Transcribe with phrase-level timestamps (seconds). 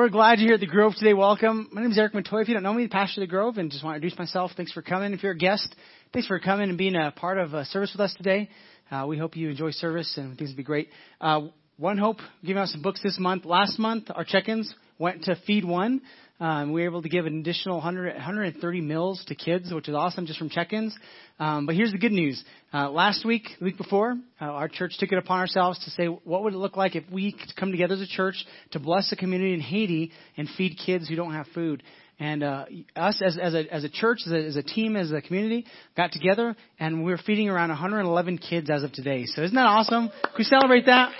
[0.00, 1.12] we're glad you're here at the Grove today.
[1.12, 1.68] Welcome.
[1.72, 2.40] My name is Eric Montoya.
[2.40, 4.50] If you don't know me, pastor of the Grove, and just want to introduce myself.
[4.56, 5.12] Thanks for coming.
[5.12, 5.76] If you're a guest,
[6.14, 8.48] thanks for coming and being a part of a service with us today.
[8.90, 10.88] Uh, we hope you enjoy service and things will be great.
[11.20, 13.44] Uh, One Hope giving out some books this month.
[13.44, 16.00] Last month, our check-ins went to Feed One.
[16.40, 19.94] Um, we were able to give an additional 100, 130 meals to kids, which is
[19.94, 20.96] awesome just from check-ins.
[21.38, 22.42] Um, but here's the good news.
[22.72, 26.06] Uh, last week, the week before, uh, our church took it upon ourselves to say,
[26.06, 29.10] what would it look like if we could come together as a church to bless
[29.10, 31.82] the community in Haiti and feed kids who don't have food?
[32.18, 32.66] And uh,
[32.96, 35.66] us as, as, a, as a church, as a, as a team, as a community,
[35.94, 39.26] got together and we're feeding around 111 kids as of today.
[39.26, 40.08] So isn't that awesome?
[40.08, 41.12] Can we celebrate that?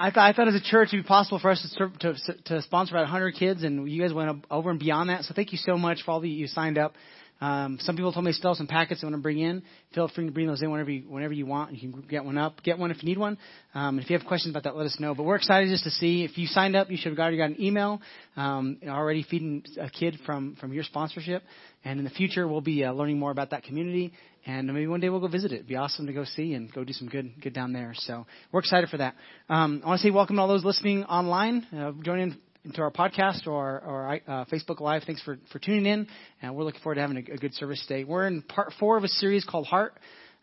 [0.00, 2.14] I thought, I thought as a church it'd be possible for us to, to,
[2.46, 5.24] to sponsor about 100 kids, and you guys went over and beyond that.
[5.24, 6.94] So thank you so much for all that you signed up.
[7.40, 9.62] Um, some people told me still some packets they want to bring in.
[9.94, 11.72] Feel free to bring those in whenever you, whenever you want.
[11.72, 13.38] You can get one up, get one if you need one.
[13.74, 15.14] Um, if you have questions about that, let us know.
[15.14, 16.90] But we're excited just to see if you signed up.
[16.90, 18.02] You should have already got an email
[18.36, 21.42] um, already feeding a kid from from your sponsorship.
[21.84, 24.12] And in the future, we'll be uh, learning more about that community.
[24.46, 25.56] And maybe one day we'll go visit it.
[25.56, 27.92] It'd be awesome to go see and go do some good good down there.
[27.94, 29.14] So we're excited for that.
[29.48, 32.90] Um, I want to say welcome to all those listening online, uh, joining into our
[32.90, 35.02] podcast or, or uh, Facebook Live.
[35.04, 36.06] Thanks for, for tuning in,
[36.42, 38.04] and we're looking forward to having a, a good service today.
[38.04, 39.94] We're in part four of a series called Heart.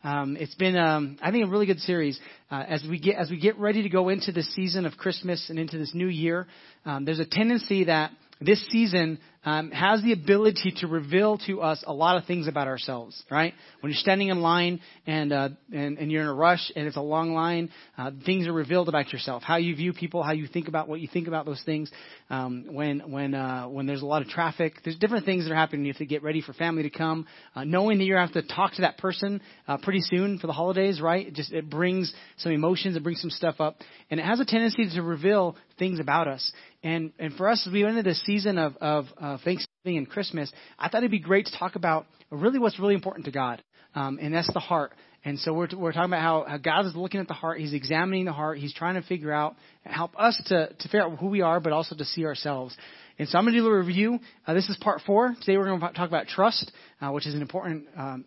[0.04, 2.20] Um, it's been, um, I think, a really good series
[2.52, 5.50] uh, as we get as we get ready to go into this season of Christmas
[5.50, 6.48] and into this new year.
[6.86, 11.82] Um, there's a tendency that this season um, has the ability to reveal to us
[11.88, 13.54] a lot of things about ourselves, right?
[13.80, 16.98] When you're standing in line and, uh, and, and you're in a rush and it's
[16.98, 19.44] a long line, uh, things are revealed about yourself.
[19.44, 21.90] How you view people, how you think about what you think about those things.
[22.30, 25.56] Um, when when uh, when there's a lot of traffic, there's different things that are
[25.56, 25.86] happening.
[25.86, 27.26] You have to get ready for family to come,
[27.56, 30.40] uh, knowing that you're going to have to talk to that person uh, pretty soon
[30.40, 31.26] for the holidays, right?
[31.26, 33.78] It just it brings some emotions, it brings some stuff up,
[34.12, 36.52] and it has a tendency to reveal things about us.
[36.84, 40.10] And and for us, as we went into this season of of uh, Thanksgiving and
[40.10, 43.64] Christmas, I thought it'd be great to talk about really what's really important to God,
[43.96, 44.94] um, and that's the heart.
[45.26, 47.60] And so we're, we're talking about how, how God is looking at the heart.
[47.60, 48.60] He's examining the heart.
[48.60, 51.74] He's trying to figure out, help us to, to figure out who we are, but
[51.74, 52.78] also to see ourselves.
[53.20, 54.20] And so I'm going to do a review.
[54.46, 55.36] Uh, this is part four.
[55.42, 58.26] Today we're going to talk about trust, uh, which is an important um,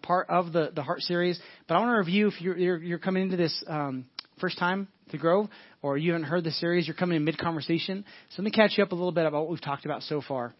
[0.00, 1.38] part of the, the heart series.
[1.68, 4.06] But I want to review if you're, you're, you're coming into this um,
[4.40, 5.48] first time to Grove,
[5.82, 8.04] or you haven't heard the series, you're coming in mid conversation.
[8.30, 10.20] So let me catch you up a little bit about what we've talked about so
[10.20, 10.54] far.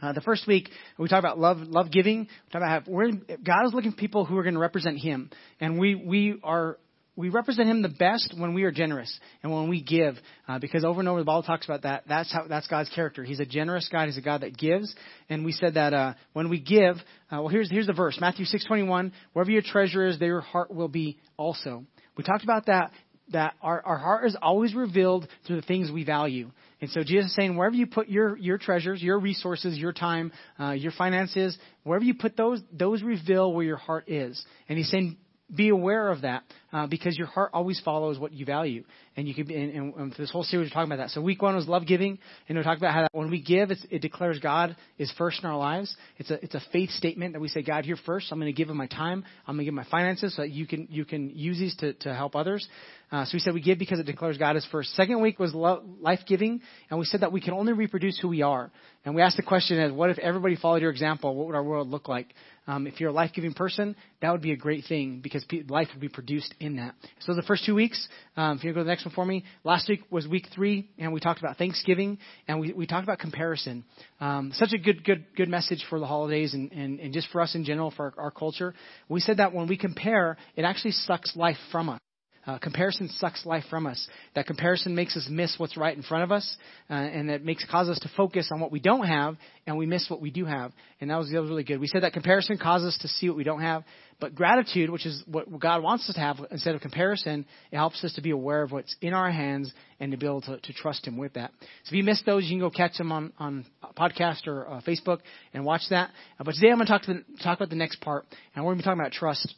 [0.00, 2.20] Uh, the first week we talked about love, love giving.
[2.20, 4.98] We talked about how we're, God is looking for people who are going to represent
[4.98, 5.30] Him,
[5.60, 6.78] and we we are
[7.16, 9.12] we represent Him the best when we are generous
[9.42, 10.14] and when we give,
[10.46, 12.04] uh, because over and over the Bible talks about that.
[12.08, 13.24] That's how that's God's character.
[13.24, 14.06] He's a generous God.
[14.06, 14.94] He's a God that gives,
[15.28, 16.94] and we said that uh, when we give,
[17.32, 19.12] uh, well, here's here's the verse, Matthew six twenty one.
[19.32, 21.84] Wherever your treasure is, there your heart will be also.
[22.16, 22.92] We talked about that
[23.32, 26.50] that our, our heart is always revealed through the things we value.
[26.80, 30.32] And so Jesus is saying, wherever you put your, your treasures, your resources, your time,
[30.60, 34.44] uh, your finances, wherever you put those, those reveal where your heart is.
[34.68, 35.16] And he's saying,
[35.54, 38.84] be aware of that uh, because your heart always follows what you value.
[39.16, 41.10] And you can, and, and this whole series we're talking about that.
[41.10, 42.18] So week one was love giving,
[42.48, 45.48] and we talked about how that when we give, it declares God is first in
[45.48, 45.94] our lives.
[46.18, 48.30] It's a it's a faith statement that we say, God, you're first.
[48.30, 49.24] I'm going to give him my time.
[49.46, 51.94] I'm going to give my finances so that you can you can use these to
[51.94, 52.66] to help others.
[53.10, 54.94] Uh, so we said we give because it declares God is first.
[54.94, 58.42] Second week was life giving, and we said that we can only reproduce who we
[58.42, 58.70] are.
[59.04, 61.34] And we asked the question as, what if everybody followed your example?
[61.34, 62.34] What would our world look like?
[62.66, 65.88] Um, if you're a life giving person, that would be a great thing because life
[65.94, 66.94] would be produced in that.
[67.20, 69.44] So the first two weeks, um, if you go to the next one for me,
[69.64, 73.18] last week was week three, and we talked about Thanksgiving, and we, we talked about
[73.18, 73.84] comparison.
[74.20, 77.40] Um, such a good, good, good message for the holidays and, and, and just for
[77.40, 78.74] us in general, for our, our culture.
[79.08, 82.00] We said that when we compare, it actually sucks life from us.
[82.48, 84.08] Uh, comparison sucks life from us.
[84.34, 86.56] That comparison makes us miss what's right in front of us,
[86.88, 89.36] uh, and that makes cause us to focus on what we don't have,
[89.66, 90.72] and we miss what we do have.
[90.98, 91.78] And that was, that was really good.
[91.78, 93.84] We said that comparison causes us to see what we don't have,
[94.18, 98.02] but gratitude, which is what God wants us to have instead of comparison, it helps
[98.02, 99.70] us to be aware of what's in our hands
[100.00, 101.50] and to be able to, to trust Him with that.
[101.60, 104.80] So if you missed those, you can go catch them on on podcast or uh,
[104.80, 105.18] Facebook
[105.52, 106.12] and watch that.
[106.40, 108.24] Uh, but today I'm going to talk to the, talk about the next part,
[108.54, 109.54] and we're going to be talking about trust.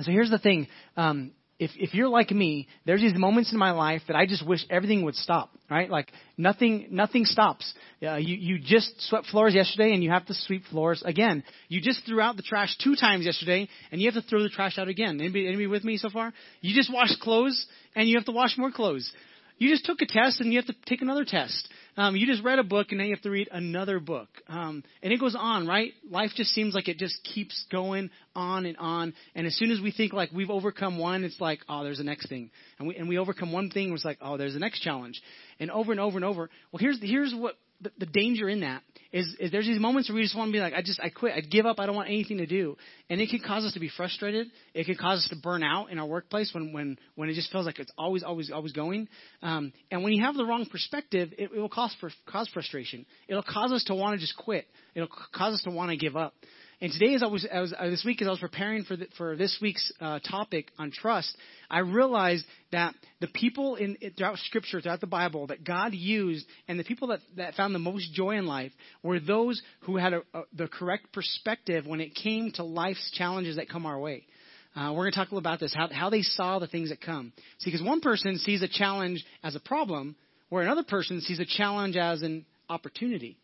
[0.00, 0.66] So here's the thing.
[0.96, 4.46] Um, if if you're like me, there's these moments in my life that I just
[4.46, 5.88] wish everything would stop, right?
[5.88, 7.72] Like nothing nothing stops.
[8.02, 11.42] Uh, you you just swept floors yesterday and you have to sweep floors again.
[11.68, 14.50] You just threw out the trash two times yesterday and you have to throw the
[14.50, 15.18] trash out again.
[15.18, 16.34] Anybody anybody with me so far?
[16.60, 19.10] You just washed clothes and you have to wash more clothes.
[19.58, 21.68] You just took a test and you have to take another test.
[21.96, 24.28] Um, you just read a book and now you have to read another book.
[24.48, 25.92] Um, and it goes on, right?
[26.10, 29.14] Life just seems like it just keeps going on and on.
[29.34, 32.04] And as soon as we think like we've overcome one, it's like, oh, there's the
[32.04, 32.50] next thing.
[32.78, 35.22] And we, and we overcome one thing, it's like, oh, there's the next challenge.
[35.58, 36.50] And over and over and over.
[36.70, 38.82] Well, here's, here's what the, the danger in that
[39.12, 41.08] is, is there's these moments where we just want to be like, I just, I
[41.08, 42.76] quit, I give up, I don't want anything to do.
[43.08, 44.48] And it can cause us to be frustrated.
[44.74, 47.50] It can cause us to burn out in our workplace when, when, when it just
[47.52, 49.08] feels like it's always, always, always going.
[49.42, 51.94] Um, and when you have the wrong perspective, it, it will cause,
[52.26, 53.06] cause frustration.
[53.28, 54.66] It'll cause us to want to just quit.
[54.94, 56.34] It'll cause us to want to give up.
[56.78, 59.06] And today, as I was, as, uh, this week, as I was preparing for the,
[59.16, 61.34] for this week's uh, topic on trust,
[61.70, 66.78] I realized that the people in throughout Scripture, throughout the Bible, that God used, and
[66.78, 70.22] the people that, that found the most joy in life, were those who had a,
[70.34, 74.26] a, the correct perspective when it came to life's challenges that come our way.
[74.74, 76.90] Uh, we're going to talk a little about this, how, how they saw the things
[76.90, 77.32] that come.
[77.60, 80.14] See, because one person sees a challenge as a problem,
[80.50, 83.38] where another person sees a challenge as an opportunity.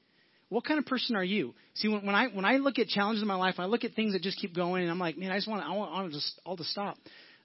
[0.52, 1.54] What kind of person are you?
[1.76, 3.94] See, when, when I when I look at challenges in my life, I look at
[3.94, 6.02] things that just keep going, and I'm like, man, I just want I want, I
[6.02, 6.98] want just all to stop.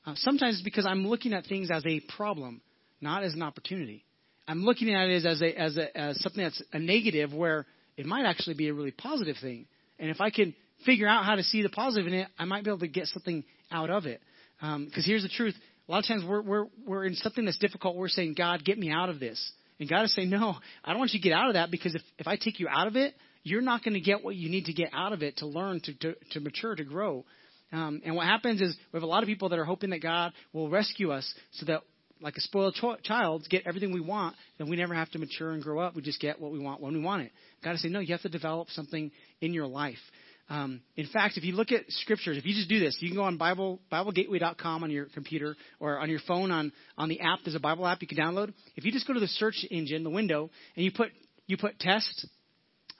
[0.05, 2.59] Uh, sometimes it's because I'm looking at things as a problem,
[2.99, 4.03] not as an opportunity.
[4.45, 7.65] I'm looking at it as a as a as something that's a negative, where
[7.95, 9.67] it might actually be a really positive thing.
[9.99, 10.53] And if I can
[10.85, 13.07] figure out how to see the positive in it, I might be able to get
[13.07, 14.19] something out of it.
[14.59, 15.55] Because um, here's the truth:
[15.87, 17.95] a lot of times we're we're we're in something that's difficult.
[17.95, 19.39] We're saying, God, get me out of this.
[19.79, 21.95] And God is saying, no, I don't want you to get out of that because
[21.95, 23.13] if, if I take you out of it,
[23.43, 25.79] you're not going to get what you need to get out of it to learn,
[25.81, 27.25] to, to, to mature, to grow.
[27.71, 30.01] Um, and what happens is we have a lot of people that are hoping that
[30.01, 31.81] God will rescue us so that,
[32.19, 35.51] like a spoiled ch- child, get everything we want, then we never have to mature
[35.51, 35.95] and grow up.
[35.95, 37.31] We just get what we want when we want it.
[37.63, 39.99] God is saying, no, you have to develop something in your life.
[40.49, 43.17] Um, in fact, if you look at scriptures, if you just do this, you can
[43.17, 47.39] go on Bible, BibleGateway.com on your computer or on your phone on, on the app.
[47.43, 48.53] There's a Bible app you can download.
[48.75, 51.09] If you just go to the search engine, the window, and you put
[51.47, 52.27] you put test,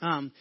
[0.01, 0.31] um,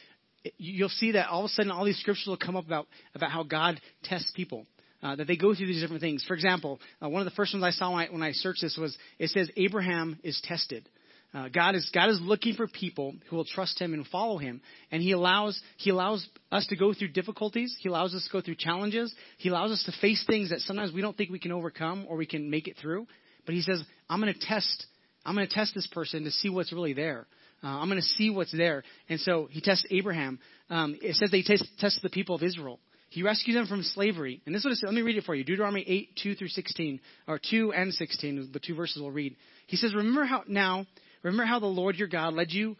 [0.59, 3.31] you'll see that all of a sudden all these scriptures will come up about about
[3.31, 4.67] how God tests people.
[5.03, 6.25] Uh, that they go through these different things.
[6.27, 8.63] For example, uh, one of the first ones I saw when I, when I searched
[8.63, 10.89] this was it says Abraham is tested.
[11.37, 14.63] Uh, God is God is looking for people who will trust Him and follow Him,
[14.91, 17.77] and He allows He allows us to go through difficulties.
[17.79, 19.15] He allows us to go through challenges.
[19.37, 22.17] He allows us to face things that sometimes we don't think we can overcome or
[22.17, 23.07] we can make it through.
[23.45, 24.87] But He says, "I'm going to test.
[25.27, 27.27] I'm going to test this person to see what's really there.
[27.63, 30.39] Uh, I'm going to see what's there." And so He tests Abraham.
[30.71, 32.81] Um, it says they test, tested the people of Israel.
[33.11, 34.41] He rescues them from slavery.
[34.47, 34.83] And this is.
[34.83, 35.45] Let me read it for you.
[35.45, 36.99] Deuteronomy 8, 2 through 16,
[37.29, 39.37] or 2 and 16, the two verses we'll read.
[39.67, 40.87] He says, Remember how now
[41.27, 42.77] Remember how the Lord your God led you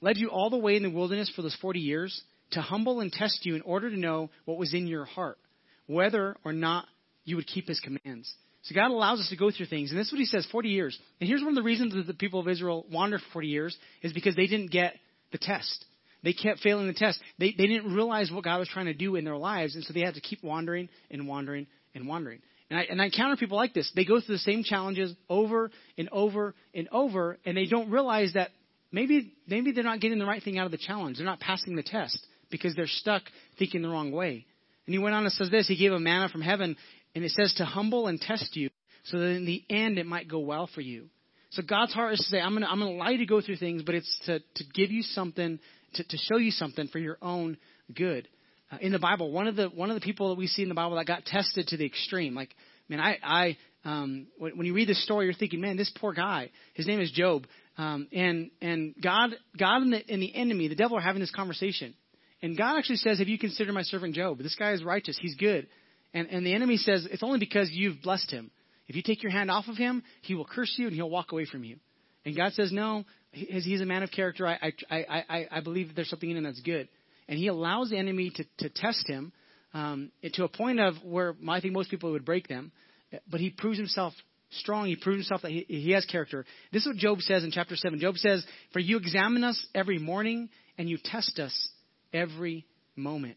[0.00, 3.12] led you all the way in the wilderness for those 40 years to humble and
[3.12, 5.36] test you in order to know what was in your heart,
[5.86, 6.86] whether or not
[7.24, 8.32] you would keep his commands.
[8.62, 10.68] So God allows us to go through things, and this is what he says, 40
[10.68, 10.98] years.
[11.20, 13.76] And here's one of the reasons that the people of Israel wandered for 40 years
[14.02, 14.94] is because they didn't get
[15.32, 15.84] the test.
[16.22, 17.20] They kept failing the test.
[17.38, 19.92] They, they didn't realize what God was trying to do in their lives, and so
[19.92, 22.40] they had to keep wandering and wandering and wandering.
[22.70, 23.90] And I, and I encounter people like this.
[23.94, 28.34] They go through the same challenges over and over and over, and they don't realize
[28.34, 28.50] that
[28.92, 31.16] maybe, maybe they're not getting the right thing out of the challenge.
[31.16, 32.18] They're not passing the test
[32.48, 33.22] because they're stuck
[33.58, 34.46] thinking the wrong way.
[34.86, 36.76] And he went on and says this He gave a manna from heaven,
[37.14, 38.70] and it says to humble and test you
[39.04, 41.06] so that in the end it might go well for you.
[41.50, 43.26] So God's heart is to say, I'm going to, I'm going to allow you to
[43.26, 45.58] go through things, but it's to, to give you something,
[45.94, 47.56] to, to show you something for your own
[47.92, 48.28] good
[48.80, 49.32] in the Bible.
[49.32, 51.24] One of the one of the people that we see in the Bible that got
[51.24, 52.34] tested to the extreme.
[52.34, 52.54] Like,
[52.88, 56.12] man, I, I um, when, when you read this story, you're thinking, man, this poor
[56.12, 56.50] guy.
[56.74, 57.46] His name is Job,
[57.78, 61.30] um, and and God, God and the, and the enemy, the devil, are having this
[61.30, 61.94] conversation.
[62.42, 64.38] And God actually says, "Have you considered my servant Job?
[64.38, 65.18] This guy is righteous.
[65.20, 65.66] He's good."
[66.12, 68.50] And and the enemy says, "It's only because you've blessed him.
[68.88, 71.32] If you take your hand off of him, he will curse you and he'll walk
[71.32, 71.76] away from you."
[72.24, 74.46] And God says, "No, he's a man of character.
[74.46, 76.88] I I I I, believe there's something in him that's good."
[77.30, 79.32] And he allows the enemy to, to test him
[79.72, 82.72] um, to a point of where I think most people would break them.
[83.30, 84.12] But he proves himself
[84.50, 84.86] strong.
[84.86, 86.44] He proves himself that he, he has character.
[86.72, 88.00] This is what Job says in chapter 7.
[88.00, 91.68] Job says, For you examine us every morning and you test us
[92.12, 93.36] every moment.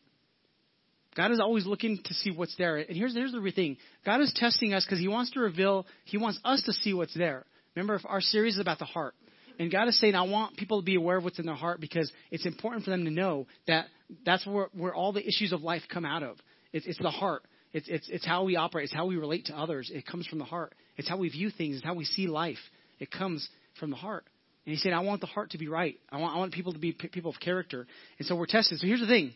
[1.16, 2.78] God is always looking to see what's there.
[2.78, 6.18] And here's, here's the thing God is testing us because He wants to reveal, He
[6.18, 7.46] wants us to see what's there.
[7.76, 9.14] Remember, our series is about the heart.
[9.60, 11.80] And God is saying, I want people to be aware of what's in their heart
[11.80, 13.86] because it's important for them to know that
[14.26, 16.38] that's where, where all the issues of life come out of.
[16.72, 17.44] It's, it's the heart.
[17.72, 18.86] It's, it's, it's how we operate.
[18.86, 19.92] It's how we relate to others.
[19.94, 20.74] It comes from the heart.
[20.98, 21.78] It's how we view things.
[21.78, 22.58] It's how we see life.
[23.00, 23.48] It comes
[23.80, 24.26] from the heart.
[24.66, 26.00] And he said, I want the heart to be right.
[26.10, 27.86] I want, I want people to be people of character.
[28.18, 28.80] And so we're tested.
[28.80, 29.34] So here's the thing.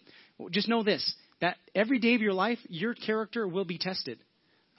[0.52, 4.20] Just know this, that every day of your life, your character will be tested.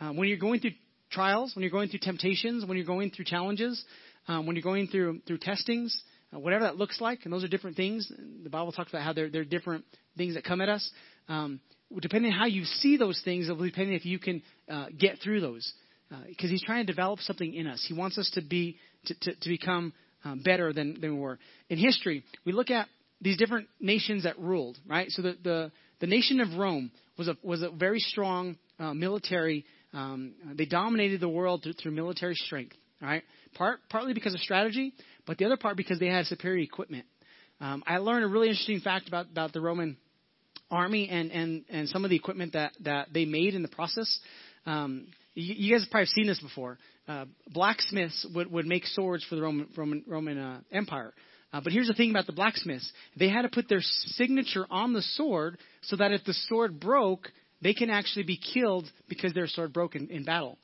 [0.00, 0.73] Um, when you're going through
[1.11, 3.85] trials, when you're going through temptations, when you're going through challenges,
[4.29, 6.01] um, when you're going through through testings,
[6.35, 8.11] uh, whatever that looks like, and those are different things.
[8.43, 9.85] The Bible talks about how there are different
[10.17, 10.89] things that come at us.
[11.29, 11.61] Um,
[12.01, 15.41] depending on how you see those things, it'll depend if you can uh, get through
[15.41, 15.73] those.
[16.27, 17.85] Because uh, He's trying to develop something in us.
[17.87, 19.93] He wants us to be to, to, to become
[20.25, 21.39] um, better than, than we were.
[21.69, 22.89] In history, we look at
[23.21, 25.11] these different nations that ruled, right?
[25.11, 29.65] So the, the, the nation of Rome was a, was a very strong uh, military.
[29.93, 33.23] Um, they dominated the world through, through military strength, right?
[33.55, 34.93] Part, partly because of strategy,
[35.26, 37.07] but the other part because they had superior equipment.
[37.61, 39.97] Um, I learned a really interesting fact about, about the Roman
[40.71, 44.19] army and, and, and some of the equipment that, that they made in the process.
[44.67, 46.78] Um, you, you guys have probably seen this before.
[47.07, 51.14] Uh, blacksmiths would, would make swords for the Roman, Roman, Roman uh, Empire.
[51.52, 54.93] Uh, but here's the thing about the blacksmiths they had to put their signature on
[54.93, 59.47] the sword so that if the sword broke, they can actually be killed because their
[59.47, 60.59] sword broke in, in battle.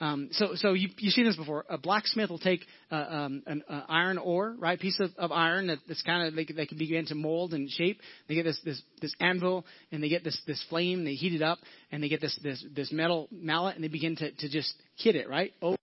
[0.00, 1.64] Um, so, so you, you've seen this before.
[1.68, 5.66] A blacksmith will take uh, um, an uh, iron ore, right, piece of, of iron
[5.66, 8.00] that, that's kind of they, they can begin to mold and shape.
[8.28, 11.04] They get this, this this anvil, and they get this this flame.
[11.04, 11.58] They heat it up,
[11.90, 15.16] and they get this this this metal mallet, and they begin to to just hit
[15.16, 15.78] it right over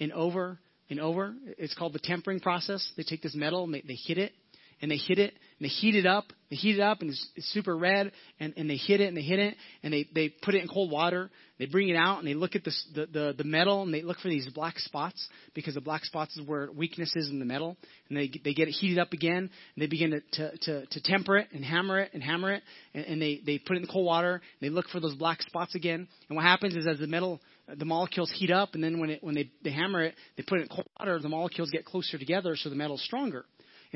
[0.00, 0.58] and over
[0.90, 1.34] and over.
[1.58, 2.92] It's called the tempering process.
[2.96, 4.32] They take this metal and they, they hit it,
[4.82, 6.24] and they hit it, and they heat it up.
[6.50, 9.16] They heat it up, and it's, it's super red, and, and they hit it, and
[9.16, 11.28] they hit it, and they, they put it in cold water.
[11.58, 14.18] They bring it out, and they look at the, the, the metal, and they look
[14.18, 17.76] for these black spots, because the black spots is where weakness is in the metal.
[18.08, 21.00] And they, they get it heated up again, and they begin to, to, to, to
[21.02, 22.62] temper it, and hammer it, and hammer it,
[22.94, 25.42] and, and they, they put it in cold water, and they look for those black
[25.42, 26.06] spots again.
[26.28, 27.40] And what happens is as the metal
[27.78, 30.60] the molecules heat up, and then when it when they, they hammer it, they put
[30.60, 31.18] it in cold water.
[31.18, 33.44] The molecules get closer together, so the metal's stronger.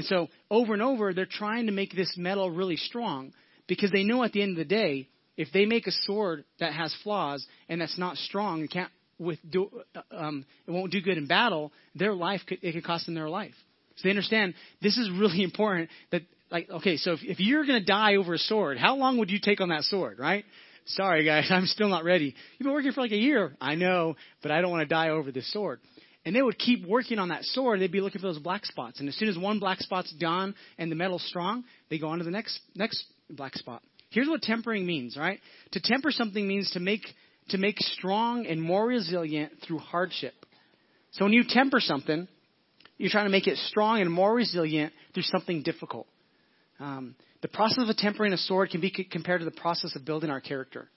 [0.01, 3.35] And so over and over, they're trying to make this metal really strong
[3.67, 6.73] because they know at the end of the day, if they make a sword that
[6.73, 9.71] has flaws and that's not strong and can't with do,
[10.11, 13.29] um, it won't do good in battle, their life could, it could cost them their
[13.29, 13.53] life.
[13.97, 15.91] So they understand this is really important.
[16.13, 19.31] That like okay, so if, if you're to die over a sword, how long would
[19.31, 20.47] you take on that sword, right?
[20.87, 22.35] Sorry guys, I'm still not ready.
[22.57, 23.55] You've been working for like a year.
[23.61, 25.81] I know, but I don't want to die over this sword.
[26.25, 27.81] And they would keep working on that sword.
[27.81, 29.01] They'd be looking for those black spots.
[29.01, 32.19] And as soon as one black spot's gone and the metal's strong, they go on
[32.19, 33.83] to the next next black spot.
[34.11, 35.41] Here's what tempering means, right?
[35.73, 37.03] To temper something means to make
[37.49, 40.35] to make strong and more resilient through hardship.
[41.13, 42.29] So when you temper something,
[42.99, 46.07] you're trying to make it strong and more resilient through something difficult.
[46.79, 50.31] Um, the process of tempering a sword can be compared to the process of building
[50.31, 50.89] our character.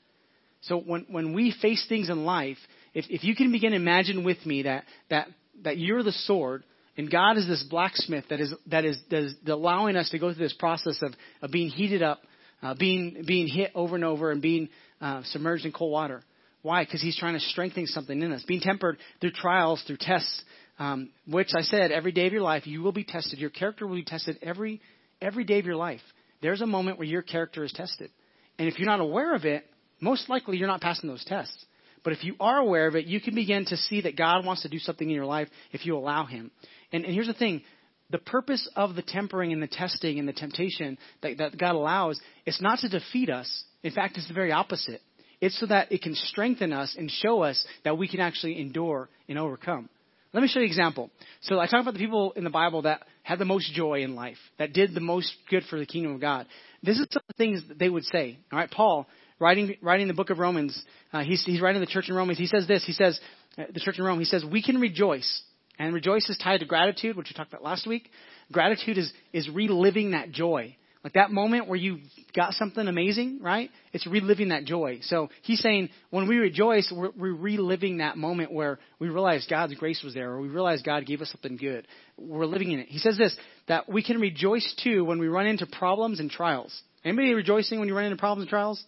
[0.61, 2.57] So when, when we face things in life,
[2.93, 5.27] if, if you can begin imagine with me that, that,
[5.63, 6.63] that you're the sword
[6.97, 10.31] and God is this blacksmith that is, that is, that is allowing us to go
[10.31, 12.21] through this process of, of being heated up,
[12.61, 14.69] uh, being, being hit over and over and being
[15.01, 16.23] uh, submerged in cold water.
[16.61, 16.85] Why?
[16.85, 18.43] Because he's trying to strengthen something in us.
[18.47, 20.43] Being tempered through trials, through tests,
[20.79, 23.39] um, which I said, every day of your life, you will be tested.
[23.39, 24.79] Your character will be tested every,
[25.21, 26.01] every day of your life.
[26.41, 28.11] There's a moment where your character is tested.
[28.59, 29.65] And if you're not aware of it,
[29.99, 31.65] most likely you're not passing those tests.
[32.03, 34.63] But if you are aware of it, you can begin to see that God wants
[34.63, 36.51] to do something in your life if you allow Him.
[36.91, 37.63] And, and here's the thing
[38.09, 42.19] the purpose of the tempering and the testing and the temptation that, that God allows
[42.45, 43.63] is not to defeat us.
[43.81, 45.01] In fact, it's the very opposite.
[45.41, 49.09] It's so that it can strengthen us and show us that we can actually endure
[49.27, 49.89] and overcome.
[50.31, 51.11] Let me show you an example.
[51.41, 54.15] So I talk about the people in the Bible that had the most joy in
[54.15, 56.47] life, that did the most good for the kingdom of God.
[56.81, 58.37] This is some of the things that they would say.
[58.51, 59.07] All right, Paul,
[59.43, 60.81] writing, writing the book of Romans,
[61.11, 62.39] uh, he's, he's writing the church in Romans.
[62.39, 62.83] He says this.
[62.85, 63.19] He says,
[63.57, 65.43] uh, the church in Rome, he says, we can rejoice.
[65.77, 68.09] And rejoice is tied to gratitude, which we talked about last week.
[68.51, 70.75] Gratitude is, is reliving that joy.
[71.03, 71.99] Like that moment where you
[72.33, 73.69] got something amazing, right?
[73.91, 74.99] It's reliving that joy.
[75.01, 79.73] So he's saying when we rejoice, we're, we're reliving that moment where we realize God's
[79.75, 81.87] grace was there, or we realize God gave us something good.
[82.17, 82.87] We're living in it.
[82.87, 83.35] He says this
[83.67, 86.73] that we can rejoice too when we run into problems and trials.
[87.03, 88.81] Anybody rejoicing when you run into problems and trials?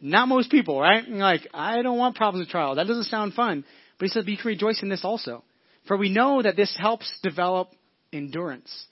[0.00, 1.06] Not most people, right?
[1.08, 2.76] Like, I don't want problems and trials.
[2.76, 3.64] That doesn't sound fun.
[3.98, 5.44] But he says, but you can rejoice in this also.
[5.86, 7.70] For we know that this helps develop
[8.12, 8.86] endurance.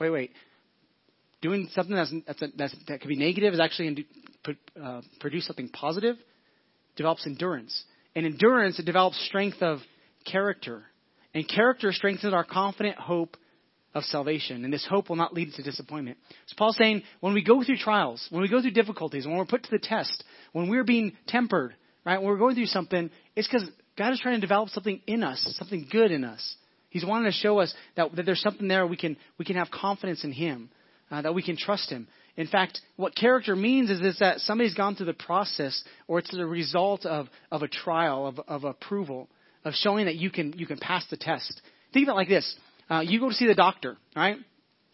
[0.00, 0.32] Wait, wait
[1.40, 4.06] doing something that's, that's, a, that's that could be negative is actually
[4.82, 6.16] uh, produce something positive
[6.96, 9.78] develops endurance and endurance it develops strength of
[10.30, 10.84] character
[11.34, 13.36] and character strengthens our confident hope
[13.94, 16.16] of salvation and this hope will not lead to disappointment
[16.46, 19.44] so paul's saying when we go through trials when we go through difficulties when we're
[19.44, 23.48] put to the test when we're being tempered right when we're going through something it's
[23.48, 26.56] because god is trying to develop something in us something good in us
[26.90, 29.70] he's wanting to show us that, that there's something there we can we can have
[29.70, 30.70] confidence in him
[31.10, 32.06] uh, that we can trust Him.
[32.36, 36.30] In fact, what character means is, is that somebody's gone through the process or it's
[36.30, 39.28] the result of, of a trial, of, of approval,
[39.64, 41.60] of showing that you can, you can pass the test.
[41.92, 42.54] Think of it like this.
[42.90, 44.38] Uh, you go to see the doctor, right?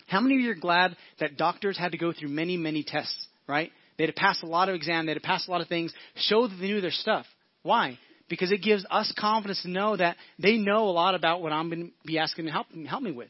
[0.07, 3.27] How many of you are glad that doctors had to go through many, many tests,
[3.49, 3.71] right?
[3.97, 5.69] They had to pass a lot of exams, they had to pass a lot of
[5.69, 7.27] things, show that they knew their stuff.
[7.63, 7.99] Why?
[8.29, 11.71] Because it gives us confidence to know that they know a lot about what I'm
[11.71, 13.29] going to be asking to help, help me with.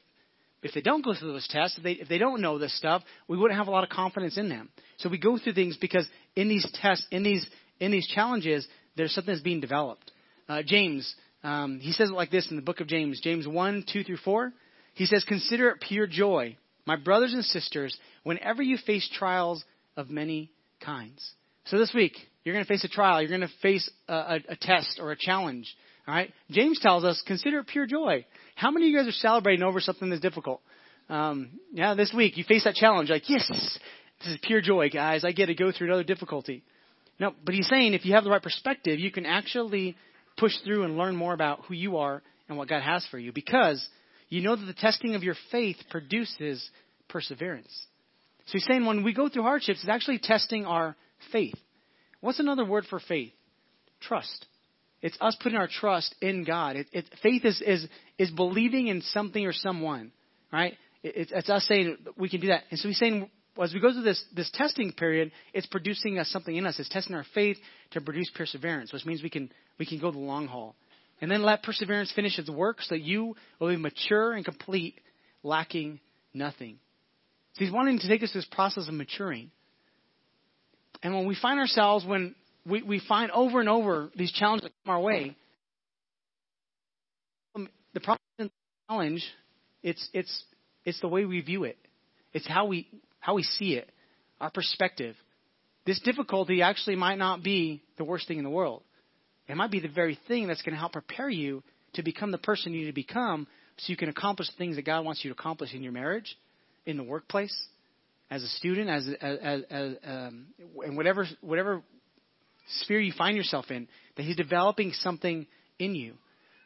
[0.62, 3.02] If they don't go through those tests, if they, if they don't know this stuff,
[3.28, 4.70] we wouldn't have a lot of confidence in them.
[4.96, 7.46] So we go through things because in these tests, in these,
[7.80, 8.66] in these challenges,
[8.96, 10.10] there's something that's being developed.
[10.48, 13.84] Uh, James, um, he says it like this in the book of James, James 1,
[13.92, 14.52] 2 through 4.
[14.94, 19.62] He says, Consider it pure joy, my brothers and sisters, whenever you face trials
[19.96, 21.22] of many kinds.
[21.66, 23.20] So this week, you're going to face a trial.
[23.20, 25.74] You're going to face a, a, a test or a challenge.
[26.08, 26.32] All right?
[26.50, 28.24] James tells us, consider it pure joy.
[28.54, 30.62] How many of you guys are celebrating over something that's difficult?
[31.10, 33.78] Um, yeah, this week you face that challenge, like, yes, this
[34.26, 35.24] is pure joy, guys.
[35.24, 36.62] I get to go through another difficulty.
[37.20, 39.96] No, but he's saying if you have the right perspective, you can actually
[40.36, 43.32] push through and learn more about who you are and what God has for you
[43.32, 43.86] because
[44.28, 46.68] you know that the testing of your faith produces
[47.08, 47.72] perseverance.
[48.46, 50.96] So he's saying when we go through hardships, it's actually testing our
[51.32, 51.54] faith.
[52.20, 53.32] What's another word for faith?
[54.00, 54.46] Trust.
[55.00, 56.76] It's us putting our trust in God.
[56.76, 57.86] It, it, faith is, is,
[58.18, 60.12] is believing in something or someone,
[60.52, 60.74] right?
[61.02, 62.62] It, it's us saying we can do that.
[62.70, 63.30] And so he's saying
[63.62, 66.78] as we go through this, this testing period, it's producing us something in us.
[66.78, 67.56] It's testing our faith
[67.92, 70.76] to produce perseverance, which means we can, we can go the long haul.
[71.20, 75.00] And then let perseverance finish its work so that you will be mature and complete,
[75.42, 76.00] lacking
[76.32, 76.78] nothing.
[77.54, 79.50] So he's wanting to take us through this process of maturing.
[81.02, 82.34] And when we find ourselves, when
[82.66, 85.36] we, we find over and over these challenges that come our way.
[87.54, 88.50] Um, the problem the
[88.88, 89.24] challenge,
[89.82, 90.44] it's, it's,
[90.84, 91.78] it's the way we view it.
[92.32, 92.88] It's how we,
[93.20, 93.90] how we see it,
[94.40, 95.14] our perspective.
[95.86, 98.82] This difficulty actually might not be the worst thing in the world.
[99.48, 101.62] It might be the very thing that's going to help prepare you
[101.94, 103.46] to become the person you need to become
[103.76, 106.36] so you can accomplish the things that God wants you to accomplish in your marriage,
[106.86, 107.54] in the workplace,
[108.30, 110.46] as a student, as, as, as, um,
[110.84, 111.82] and whatever, whatever
[112.80, 115.46] sphere you find yourself in, that He's developing something
[115.78, 116.14] in you.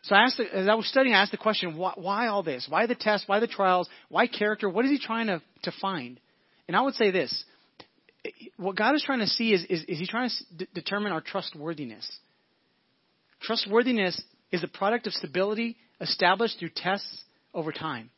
[0.02, 2.66] So I asked, as I was studying, I asked the question, why, why all this?
[2.68, 3.26] Why the tests?
[3.26, 3.88] Why the trials?
[4.08, 4.68] Why character?
[4.68, 6.20] What is He trying to, to find?
[6.68, 7.44] And I would say this.
[8.56, 12.08] What God is trying to see is, is, is He trying to determine our trustworthiness.
[13.40, 14.20] Trustworthiness
[14.50, 17.22] is a product of stability established through tests
[17.54, 18.10] over time.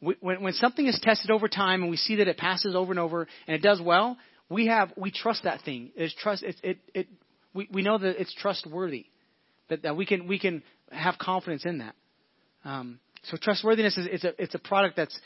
[0.00, 3.00] When, when something is tested over time and we see that it passes over and
[3.00, 4.16] over and it does well,
[4.48, 5.90] we have we trust that thing.
[5.96, 6.42] It's trust.
[6.42, 7.08] It, it, it
[7.54, 9.06] we, we know that it's trustworthy.
[9.68, 11.94] That, that we can we can have confidence in that.
[12.64, 15.18] Um, so trustworthiness is it's a it's a product that's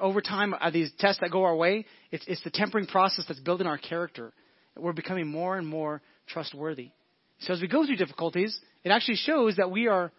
[0.00, 1.84] over time uh, these tests that go our way.
[2.10, 4.32] It's it's the tempering process that's building our character.
[4.76, 6.90] We're becoming more and more trustworthy.
[7.40, 10.12] So as we go through difficulties, it actually shows that we are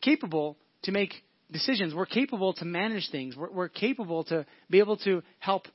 [0.00, 1.12] capable to make
[1.50, 1.94] decisions.
[1.94, 3.36] We're capable to manage things.
[3.36, 5.66] We're, we're capable to be able to help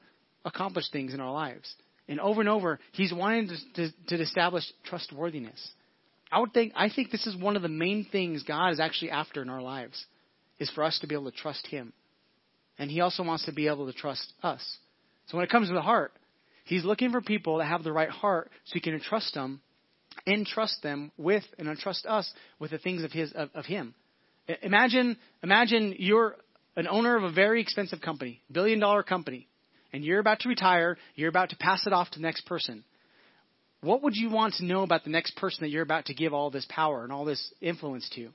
[0.46, 1.74] accomplish things in our lives.
[2.08, 5.60] And over and over, he's wanting to, to, to establish trustworthiness.
[6.32, 9.12] I would think I think this is one of the main things God is actually
[9.12, 10.06] after in our lives,
[10.60, 11.94] is for us to be able to trust Him,
[12.78, 14.62] and He also wants to be able to trust us.
[15.28, 16.12] So when it comes to the heart,
[16.66, 19.62] He's looking for people that have the right heart, so He can entrust them,
[20.26, 23.94] entrust them with, and entrust us with the things of His of, of Him.
[24.62, 26.36] Imagine imagine you're
[26.76, 29.48] an owner of a very expensive company, billion dollar company
[29.94, 32.84] and you're about to retire, you're about to pass it off to the next person.
[33.82, 36.34] What would you want to know about the next person that you're about to give
[36.34, 38.30] all this power and all this influence to?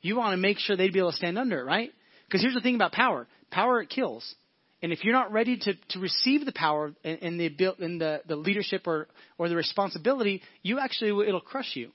[0.00, 1.90] You want to make sure they'd be able to stand under it, right?
[2.26, 4.34] Because here's the thing about power power, it kills.
[4.82, 8.20] And if you're not ready to, to receive the power and, and the, and the,
[8.26, 9.06] the leadership or,
[9.38, 11.92] or the responsibility, you actually, it'll crush you.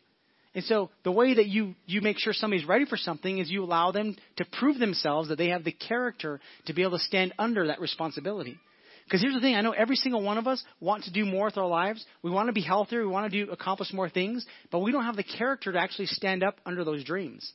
[0.55, 3.63] And so the way that you, you make sure somebody's ready for something is you
[3.63, 7.33] allow them to prove themselves that they have the character to be able to stand
[7.37, 8.57] under that responsibility.
[9.03, 11.45] Because here's the thing, I know every single one of us want to do more
[11.45, 12.03] with our lives.
[12.23, 15.05] We want to be healthier, we want to do accomplish more things, but we don't
[15.05, 17.49] have the character to actually stand up under those dreams.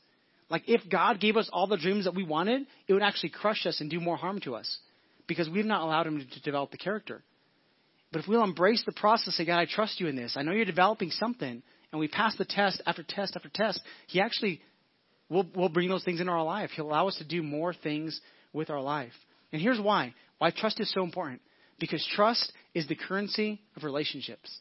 [0.49, 3.67] Like if God gave us all the dreams that we wanted, it would actually crush
[3.67, 4.79] us and do more harm to us
[5.27, 7.23] because we've not allowed him to, develop the character.
[8.11, 10.37] But if we'll embrace the process, say, God, I trust you in this.
[10.37, 14.21] I know you're developing something, and we pass the test after test after test, He
[14.21, 14.61] actually
[15.29, 16.71] will will bring those things into our life.
[16.75, 18.21] He'll allow us to do more things
[18.53, 19.13] with our life.
[19.53, 20.15] And here's why.
[20.39, 21.41] Why trust is so important.
[21.79, 24.55] Because trust is the currency of relationships.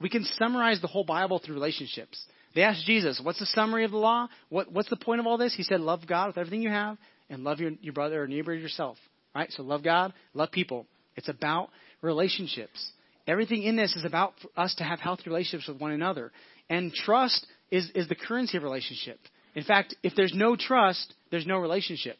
[0.00, 2.22] We can summarize the whole Bible through relationships.
[2.54, 4.28] They asked Jesus, What's the summary of the law?
[4.48, 5.54] What, what's the point of all this?
[5.54, 6.96] He said, Love God with everything you have
[7.28, 8.96] and love your, your brother or neighbor yourself.
[9.34, 9.50] Right?
[9.52, 10.86] So love God, love people.
[11.16, 11.70] It's about
[12.02, 12.90] relationships.
[13.26, 16.30] Everything in this is about us to have healthy relationships with one another.
[16.68, 19.18] And trust is, is the currency of relationship.
[19.54, 22.16] In fact, if there's no trust, there's no relationship.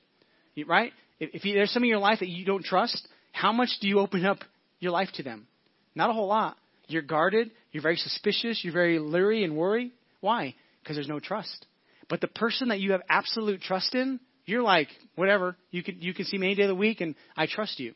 [0.66, 0.92] Right?
[1.20, 4.00] If, you, there's some in your life that you don't trust, how much do you
[4.00, 4.38] open up
[4.80, 5.46] your life to them?
[5.94, 6.56] Not a whole lot.
[6.86, 7.50] You're guarded.
[7.72, 8.60] You're very suspicious.
[8.62, 9.92] You're very leery and worry.
[10.20, 10.54] Why?
[10.82, 11.66] Because there's no trust.
[12.08, 15.56] But the person that you have absolute trust in, you're like, whatever.
[15.70, 17.94] You can you can see me any day of the week, and I trust you.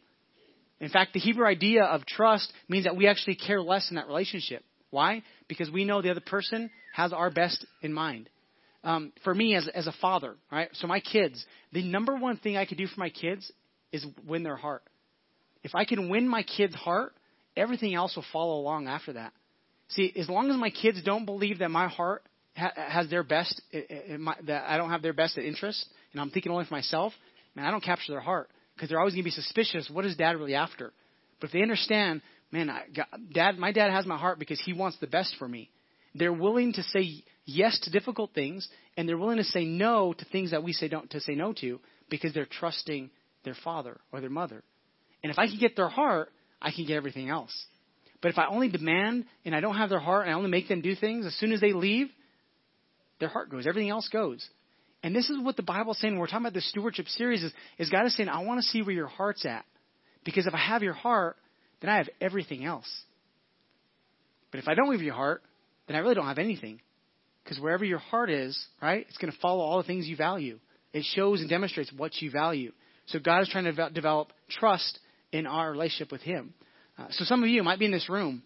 [0.80, 4.06] In fact, the Hebrew idea of trust means that we actually care less in that
[4.06, 4.64] relationship.
[4.90, 5.22] Why?
[5.48, 8.28] Because we know the other person has our best in mind.
[8.84, 10.68] Um, for me, as as a father, right?
[10.74, 13.50] So my kids, the number one thing I could do for my kids
[13.92, 14.82] is win their heart.
[15.64, 17.12] If I can win my kid's heart,
[17.56, 19.32] everything else will follow along after that.
[19.88, 22.22] See, as long as my kids don't believe that my heart
[22.56, 23.61] ha- has their best,
[24.18, 27.12] my, that I don't have their best at interest, and I'm thinking only for myself,
[27.55, 29.90] man, I don't capture their heart because they're always going to be suspicious.
[29.90, 30.92] What is Dad really after?
[31.40, 32.83] But if they understand, man, I,
[33.33, 35.71] Dad, my dad has my heart because he wants the best for me.
[36.14, 40.25] They're willing to say yes to difficult things, and they're willing to say no to
[40.27, 43.11] things that we say don't to say no to because they're trusting
[43.44, 44.62] their father or their mother.
[45.23, 47.55] And if I can get their heart, I can get everything else.
[48.21, 50.68] But if I only demand and I don't have their heart and I only make
[50.68, 52.09] them do things, as soon as they leave,
[53.21, 53.66] their heart goes.
[53.66, 54.49] Everything else goes.
[55.02, 57.52] And this is what the Bible's saying when we're talking about the stewardship series is,
[57.78, 59.64] is God is saying, I want to see where your heart's at.
[60.24, 61.37] Because if I have your heart,
[61.80, 62.88] then I have everything else.
[64.50, 65.42] But if I don't have your heart,
[65.87, 66.80] then I really don't have anything.
[67.44, 70.58] Because wherever your heart is, right, it's going to follow all the things you value.
[70.92, 72.72] It shows and demonstrates what you value.
[73.06, 74.98] So God is trying to develop trust
[75.32, 76.54] in our relationship with Him.
[76.98, 78.42] Uh, so some of you might be in this room.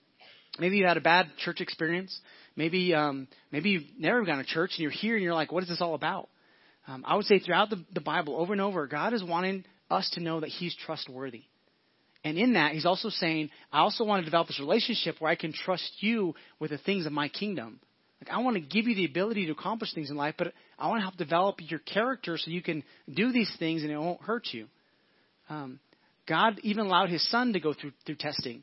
[0.59, 2.17] Maybe you had a bad church experience.
[2.55, 5.63] Maybe um, maybe you've never gone to church and you're here and you're like, what
[5.63, 6.29] is this all about?
[6.87, 10.09] Um, I would say throughout the, the Bible, over and over, God is wanting us
[10.15, 11.43] to know that He's trustworthy.
[12.25, 15.37] And in that, He's also saying, I also want to develop this relationship where I
[15.37, 17.81] can trust you with the things of my kingdom.
[18.21, 20.89] Like I want to give you the ability to accomplish things in life, but I
[20.89, 24.23] want to help develop your character so you can do these things and it won't
[24.23, 24.67] hurt you.
[25.49, 25.81] Um,
[26.29, 28.63] God even allowed His Son to go through through testing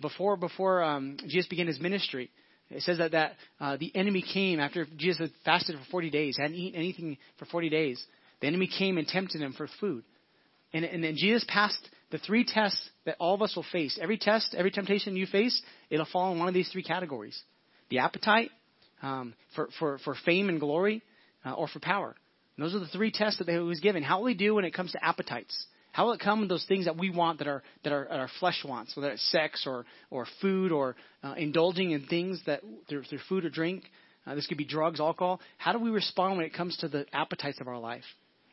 [0.00, 2.30] before before um, Jesus began His ministry.
[2.72, 6.36] It says that that uh, the enemy came after Jesus had fasted for 40 days,
[6.38, 8.04] hadn't eaten anything for 40 days.
[8.40, 10.04] The enemy came and tempted him for food,
[10.72, 13.98] and and then Jesus passed the three tests that all of us will face.
[14.00, 17.40] Every test, every temptation you face, it'll fall in one of these three categories:
[17.88, 18.50] the appetite
[19.02, 21.02] um, for for for fame and glory,
[21.44, 22.14] uh, or for power.
[22.56, 24.02] And those are the three tests that he was given.
[24.02, 25.66] How will he do when it comes to appetites?
[25.92, 28.28] How will it come with those things that we want that our that our, our
[28.40, 33.04] flesh wants, whether it's sex or or food or uh, indulging in things that through,
[33.04, 33.84] through food or drink?
[34.26, 35.40] Uh, this could be drugs, alcohol.
[35.58, 38.04] How do we respond when it comes to the appetites of our life?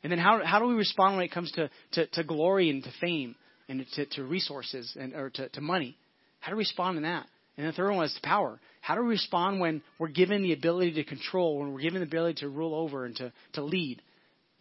[0.03, 2.83] And then how how do we respond when it comes to to, to glory and
[2.83, 3.35] to fame
[3.67, 5.97] and to, to resources and or to, to money?
[6.41, 7.25] How do we respond in that?
[7.57, 8.57] And the third one is power.
[8.79, 12.07] How do we respond when we're given the ability to control, when we're given the
[12.07, 14.01] ability to rule over and to, to lead?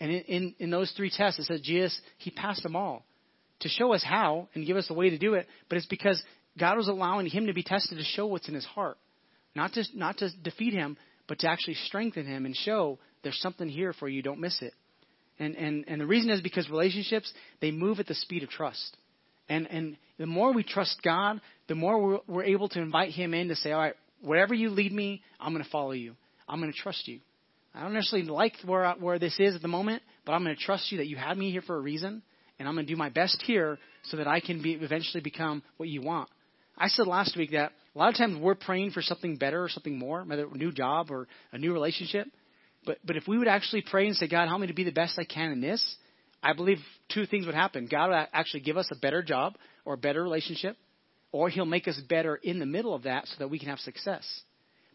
[0.00, 3.04] And in, in, in those three tests, it says Jesus, he passed them all
[3.60, 5.46] to show us how and give us a way to do it.
[5.68, 6.22] But it's because
[6.58, 8.98] God was allowing him to be tested to show what's in his heart.
[9.54, 13.68] Not to, not to defeat him, but to actually strengthen him and show there's something
[13.68, 14.22] here for you.
[14.22, 14.72] Don't miss it.
[15.38, 18.96] And, and, and the reason is because relationships, they move at the speed of trust.
[19.48, 23.34] And, and the more we trust God, the more we're, we're able to invite Him
[23.34, 26.16] in to say, all right, wherever you lead me, I'm going to follow you.
[26.48, 27.20] I'm going to trust you.
[27.74, 30.62] I don't necessarily like where where this is at the moment, but I'm going to
[30.62, 32.22] trust you that you had me here for a reason,
[32.58, 35.62] and I'm going to do my best here so that I can be eventually become
[35.76, 36.28] what you want.
[36.76, 39.68] I said last week that a lot of times we're praying for something better or
[39.68, 42.28] something more, whether a new job or a new relationship.
[42.86, 44.92] But but if we would actually pray and say, God, help me to be the
[44.92, 45.96] best I can in this,
[46.42, 46.78] I believe
[47.12, 47.88] two things would happen.
[47.90, 50.76] God would actually give us a better job or a better relationship,
[51.32, 53.80] or He'll make us better in the middle of that so that we can have
[53.80, 54.24] success.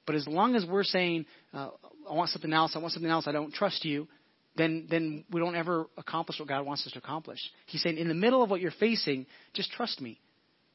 [0.05, 1.69] But as long as we're saying, uh,
[2.09, 4.07] I want something else, I want something else, I don't trust you,
[4.55, 7.39] then then we don't ever accomplish what God wants us to accomplish.
[7.65, 10.19] He's saying, in the middle of what you're facing, just trust me.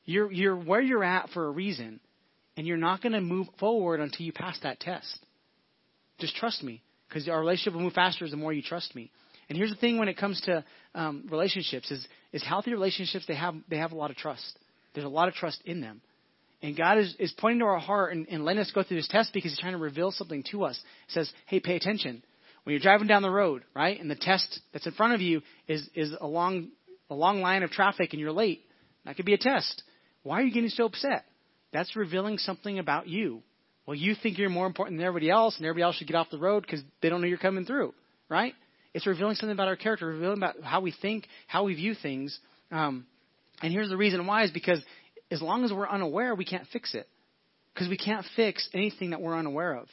[0.05, 2.01] You're you're where you're at for a reason,
[2.57, 5.19] and you're not going to move forward until you pass that test.
[6.19, 9.11] Just trust me, because our relationship will move faster the more you trust me.
[9.49, 10.65] And here's the thing: when it comes to
[10.95, 14.59] um, relationships, is is healthy relationships they have they have a lot of trust.
[14.95, 16.01] There's a lot of trust in them.
[16.61, 19.09] And God is, is pointing to our heart and, and letting us go through this
[19.09, 20.81] test because He's trying to reveal something to us.
[21.07, 22.23] He says, hey, pay attention.
[22.65, 25.43] When you're driving down the road, right, and the test that's in front of you
[25.69, 26.69] is, is a, long,
[27.09, 28.63] a long line of traffic and you're late,
[29.05, 29.83] that could be a test.
[30.23, 31.25] Why are you getting so upset?
[31.73, 33.43] That's revealing something about you.
[33.87, 36.29] Well, you think you're more important than everybody else, and everybody else should get off
[36.31, 37.95] the road because they don't know you're coming through,
[38.29, 38.53] right?
[38.93, 42.39] It's revealing something about our character, revealing about how we think, how we view things.
[42.71, 43.07] Um,
[43.63, 44.83] And here's the reason why is because
[45.31, 47.09] as long as we're unaware, we can't fix it.
[47.75, 49.89] Because we can't fix anything that we're unaware of.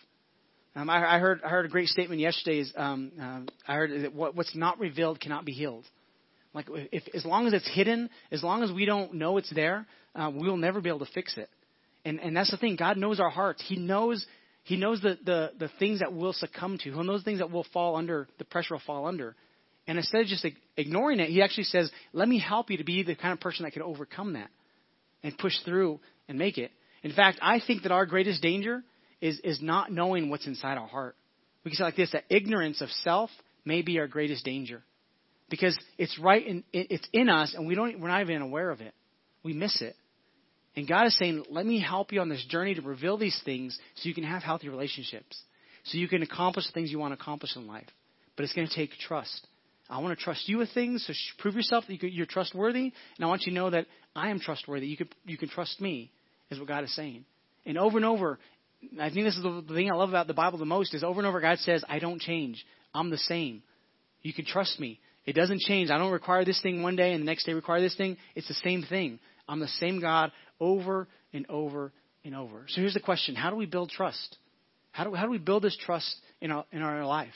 [0.75, 2.59] Um, I, I heard I heard a great statement yesterday.
[2.59, 5.85] Is um, uh, I heard that what, what's not revealed cannot be healed.
[6.53, 9.85] Like if as long as it's hidden, as long as we don't know it's there,
[10.15, 11.49] uh, we'll never be able to fix it.
[12.03, 12.75] And and that's the thing.
[12.75, 13.63] God knows our hearts.
[13.65, 14.25] He knows
[14.63, 16.91] He knows the the the things that we'll succumb to.
[16.91, 19.35] He knows things that will fall under the pressure will fall under.
[19.87, 20.45] And instead of just
[20.75, 23.63] ignoring it, He actually says, "Let me help you to be the kind of person
[23.63, 24.49] that can overcome that
[25.25, 26.71] and push through and make it."
[27.03, 28.83] In fact, I think that our greatest danger
[29.21, 31.15] is, is not knowing what's inside our heart.
[31.63, 33.29] We can say like this that ignorance of self
[33.65, 34.83] may be our greatest danger.
[35.49, 38.81] Because it's right in it's in us and we don't we're not even aware of
[38.81, 38.93] it.
[39.43, 39.95] We miss it.
[40.75, 43.77] And God is saying, Let me help you on this journey to reveal these things
[43.95, 45.39] so you can have healthy relationships.
[45.85, 47.87] So you can accomplish the things you want to accomplish in life.
[48.35, 49.47] But it's going to take trust.
[49.89, 53.25] I want to trust you with things, so prove yourself that you are trustworthy, and
[53.25, 54.87] I want you to know that I am trustworthy.
[54.87, 56.11] You can, you can trust me
[56.49, 57.25] is what God is saying.
[57.65, 58.39] And over and over,
[58.99, 61.19] I think this is the thing I love about the Bible the most is over
[61.19, 62.63] and over God says, I don't change.
[62.93, 63.63] I'm the same.
[64.21, 64.99] You can trust me.
[65.25, 65.89] It doesn't change.
[65.89, 68.17] I don't require this thing one day and the next day require this thing.
[68.35, 69.19] It's the same thing.
[69.47, 71.91] I'm the same God over and over
[72.23, 72.65] and over.
[72.67, 73.35] So here's the question.
[73.35, 74.37] How do we build trust?
[74.91, 77.33] How do, how do we build this trust in our, in our life?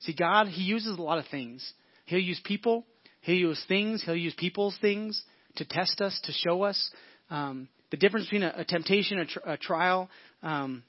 [0.00, 1.72] See, God, He uses a lot of things.
[2.12, 2.84] He'll use people.
[3.22, 4.02] He'll use things.
[4.04, 5.22] He'll use people's things
[5.56, 6.90] to test us, to show us.
[7.30, 10.10] Um, the difference between a, a temptation, a, tr- a trial,
[10.42, 10.82] um,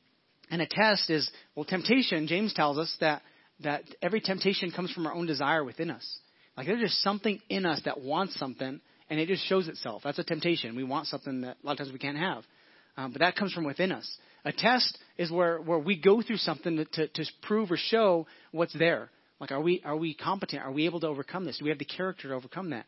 [0.52, 2.28] and a test is well, temptation.
[2.28, 3.22] James tells us that
[3.62, 6.06] that every temptation comes from our own desire within us.
[6.58, 10.02] Like there's just something in us that wants something, and it just shows itself.
[10.04, 10.76] That's a temptation.
[10.76, 12.44] We want something that a lot of times we can't have,
[12.98, 14.10] um, but that comes from within us.
[14.44, 18.28] A test is where where we go through something to, to to prove or show
[18.52, 19.10] what's there.
[19.40, 20.62] Like are we are we competent?
[20.64, 21.58] Are we able to overcome this?
[21.58, 22.86] Do we have the character to overcome that?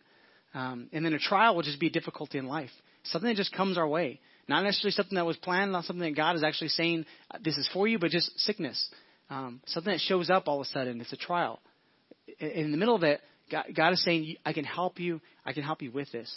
[0.54, 2.72] Um, and then a trial will just be a difficulty in life
[3.06, 4.20] something that just comes our way.
[4.48, 7.58] Not necessarily something that was planned, not something that God is actually saying, uh, this
[7.58, 8.90] is for you, but just sickness.
[9.30, 11.02] Um, something that shows up all of a sudden.
[11.02, 11.60] It's a trial.
[12.40, 15.22] In the middle of it, God, God is saying, I can help you.
[15.46, 16.32] I can help you with this.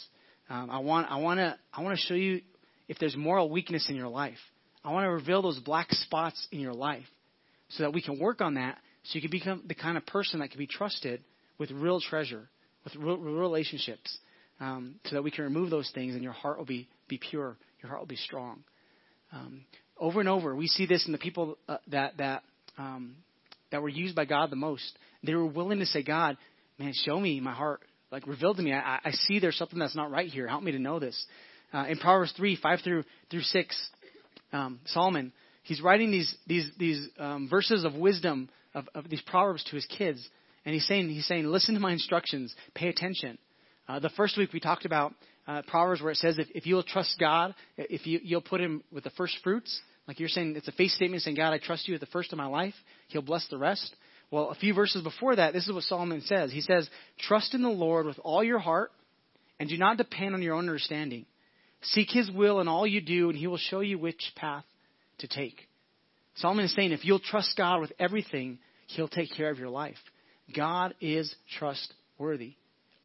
[0.49, 2.40] Um, I want, I want to, I want to show you
[2.88, 4.38] if there's moral weakness in your life.
[4.83, 7.05] I want to reveal those black spots in your life
[7.71, 10.40] so that we can work on that so you can become the kind of person
[10.40, 11.23] that can be trusted
[11.59, 12.49] with real treasure,
[12.85, 14.18] with real, real relationships
[14.61, 17.57] um, so that we can remove those things and your heart will be, be pure.
[17.83, 18.64] Your heart will be strong.
[19.33, 19.64] Um,
[19.99, 22.42] over and over, we see this in the people uh, that, that,
[22.77, 23.16] um,
[23.71, 24.99] that were used by God the most.
[25.23, 26.37] They were willing to say, God,
[26.79, 27.81] man, show me my heart.
[28.11, 28.73] Like, reveal to me.
[28.73, 30.49] I, I see there's something that's not right here.
[30.49, 31.27] Help me to know this.
[31.73, 33.90] Uh, in Proverbs 3, 5 through, through 6,
[34.53, 39.64] um, Solomon, he's writing these, these, these um, verses of wisdom, of, of these proverbs
[39.64, 40.26] to his kids.
[40.64, 43.38] And he's saying, he's saying, listen to my instructions, pay attention.
[43.88, 45.14] Uh, the first week we talked about
[45.46, 48.83] uh, Proverbs where it says if, if you'll trust God, if you, you'll put Him
[48.92, 51.88] with the first fruits, like you're saying, it's a faith statement saying, God, I trust
[51.88, 52.74] you at the first of my life.
[53.09, 53.94] He'll bless the rest.
[54.31, 56.52] Well, a few verses before that, this is what Solomon says.
[56.52, 58.90] He says, Trust in the Lord with all your heart
[59.59, 61.26] and do not depend on your own understanding.
[61.83, 64.64] Seek His will in all you do, and He will show you which path
[65.18, 65.67] to take.
[66.38, 69.96] Solomon is saying, if you'll trust God with everything, He'll take care of your life.
[70.55, 72.55] God is trustworthy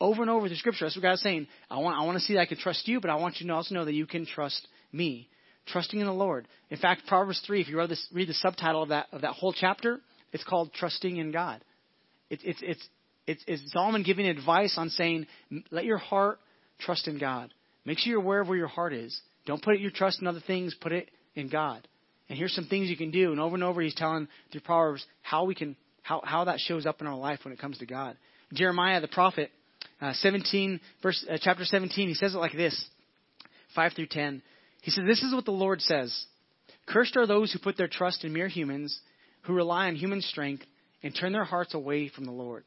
[0.04, 0.86] over and over through Scripture.
[0.86, 1.48] That's what God's saying.
[1.72, 3.48] I want, I want to see that I can trust you, but I want you
[3.48, 5.30] to also know that you can trust me.
[5.68, 6.46] Trusting in the Lord.
[6.70, 9.32] In fact, Proverbs 3, if you read, this, read the subtitle of that, of that
[9.32, 10.02] whole chapter,
[10.34, 11.64] it's called Trusting in God.
[12.30, 12.90] It, it's, it's,
[13.28, 15.26] it's, it's Solomon giving advice on saying,
[15.72, 16.40] let your heart
[16.80, 17.54] trust in God.
[17.86, 19.18] Make sure you're aware of where your heart is.
[19.46, 21.88] Don't put your trust in other things, put it in God.
[22.30, 23.32] And here's some things you can do.
[23.32, 26.86] And over and over, he's telling through Proverbs how we can, how, how that shows
[26.86, 28.18] up in our life when it comes to God.
[28.54, 29.52] Jeremiah, the prophet,
[30.02, 32.88] uh, 17, verse, uh, chapter 17, he says it like this
[33.76, 34.42] 5 through 10.
[34.82, 36.26] He says, This is what the Lord says
[36.88, 39.00] Cursed are those who put their trust in mere humans,
[39.44, 40.64] who rely on human strength,
[41.02, 42.64] and turn their hearts away from the Lord.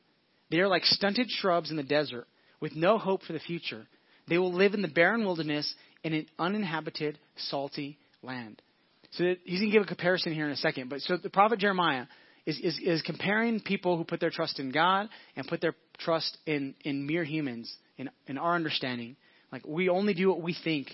[0.50, 2.26] They are like stunted shrubs in the desert,
[2.60, 3.86] with no hope for the future.
[4.28, 8.60] They will live in the barren wilderness in an uninhabited, salty land.
[9.16, 10.90] So he's going to give a comparison here in a second.
[10.90, 12.06] But so the prophet Jeremiah
[12.44, 16.36] is, is, is comparing people who put their trust in God and put their trust
[16.46, 19.16] in, in mere humans, in, in our understanding.
[19.50, 20.88] Like we only do what we think,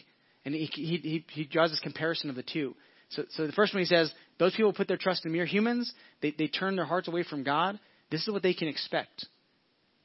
[0.44, 2.74] and he, he, he draws this comparison of the two.
[3.10, 5.92] So, so the first one he says, those people put their trust in mere humans,
[6.22, 7.78] they, they turn their hearts away from God.
[8.10, 9.26] This is what they can expect.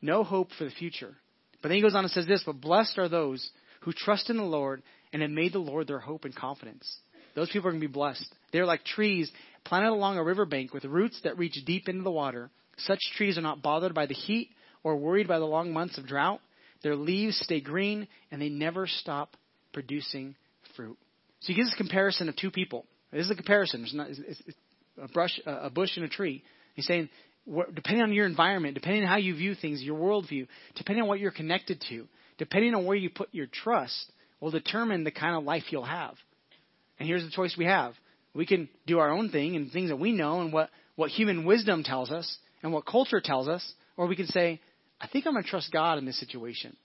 [0.02, 1.16] No hope for the future.
[1.62, 3.50] But then he goes on and says this, but blessed are those
[3.82, 6.98] who trust in the Lord and have made the Lord their hope and confidence.
[7.38, 8.26] Those people are going to be blessed.
[8.52, 9.32] They're like trees
[9.64, 12.50] planted along a riverbank with roots that reach deep into the water.
[12.78, 14.50] Such trees are not bothered by the heat
[14.84, 16.42] or worried by the long months of drought.
[16.82, 19.38] their leaves stay green, and they never stop
[19.72, 20.36] producing
[20.76, 20.98] fruit.
[21.42, 22.86] So he gives a comparison of two people.
[23.12, 23.84] This is a comparison.
[23.84, 24.42] It's not it's,
[25.00, 26.44] a brush, a bush, and a tree.
[26.74, 27.08] He's saying,
[27.76, 31.20] depending on your environment, depending on how you view things, your worldview, depending on what
[31.20, 32.08] you're connected to,
[32.40, 36.16] depending on where you put your trust, will determine the kind of life you'll have.
[37.00, 37.94] And here's the choice we have.
[38.34, 41.46] We can do our own thing and things that we know and what, what human
[41.46, 44.60] wisdom tells us and what culture tells us, or we can say,
[45.00, 46.76] I think I'm going to trust God in this situation.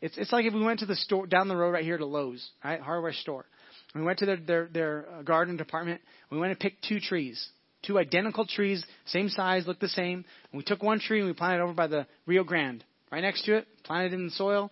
[0.00, 2.04] It's, it's like if we went to the store down the road right here to
[2.04, 3.46] Lowe's, right, hardware store.
[3.94, 6.00] We went to their, their, their uh, garden department.
[6.30, 7.48] We went and picked two trees,
[7.86, 10.24] two identical trees, same size, looked the same.
[10.52, 13.20] And we took one tree and we planted it over by the Rio Grande, right
[13.20, 14.70] next to it, planted it in the soil,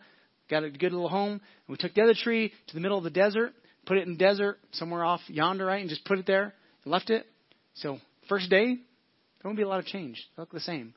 [0.51, 1.33] got a good little home.
[1.33, 3.53] And we took the other tree to the middle of the desert,
[3.87, 6.93] put it in the desert somewhere off yonder, right, and just put it there and
[6.93, 7.27] left it.
[7.75, 10.23] So first day, there won't be a lot of change.
[10.37, 10.95] Look the same.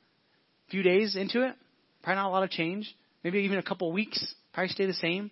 [0.67, 1.56] A few days into it,
[2.04, 2.93] probably not a lot of change.
[3.24, 5.32] Maybe even a couple weeks, probably stay the same.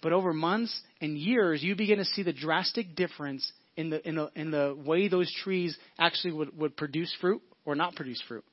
[0.00, 4.16] But over months and years, you begin to see the drastic difference in the, in
[4.16, 8.44] the, in the way those trees actually would, would produce fruit or not produce fruit.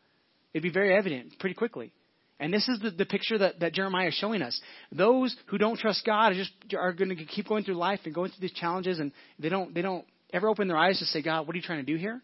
[0.53, 1.91] It'd be very evident pretty quickly.
[2.39, 4.59] And this is the, the picture that, that Jeremiah is showing us.
[4.91, 8.13] Those who don't trust God are just are going to keep going through life and
[8.13, 11.21] going through these challenges, and they don't they don't ever open their eyes to say,
[11.21, 12.21] God, what are you trying to do here?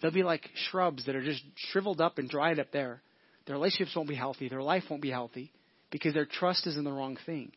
[0.00, 3.02] They'll be like shrubs that are just shriveled up and dried up there.
[3.46, 4.48] Their relationships won't be healthy.
[4.48, 5.52] Their life won't be healthy
[5.90, 7.52] because their trust is in the wrong thing.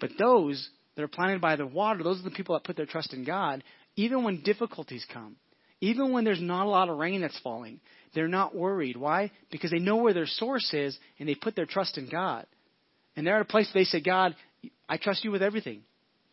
[0.00, 2.86] But those that are planted by the water, those are the people that put their
[2.86, 3.64] trust in God,
[3.96, 5.36] even when difficulties come,
[5.80, 7.80] even when there's not a lot of rain that's falling,
[8.14, 8.96] they're not worried.
[8.96, 9.30] Why?
[9.50, 12.46] Because they know where their source is and they put their trust in God.
[13.16, 14.34] And they're at a place where they say, God,
[14.88, 15.82] I trust you with everything.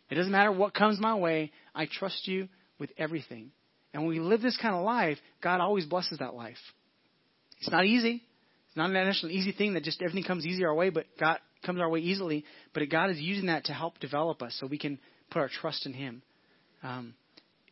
[0.10, 3.52] It doesn't matter what comes my way, I trust you with everything.
[3.94, 6.58] And when we live this kind of life, God always blesses that life.
[7.60, 8.24] It's not easy.
[8.68, 11.40] It's not necessarily an easy thing that just everything comes easy our way, but God
[11.66, 14.78] comes our way easily, but God is using that to help develop us so we
[14.78, 14.98] can
[15.30, 16.22] put our trust in Him.
[16.82, 17.14] Um,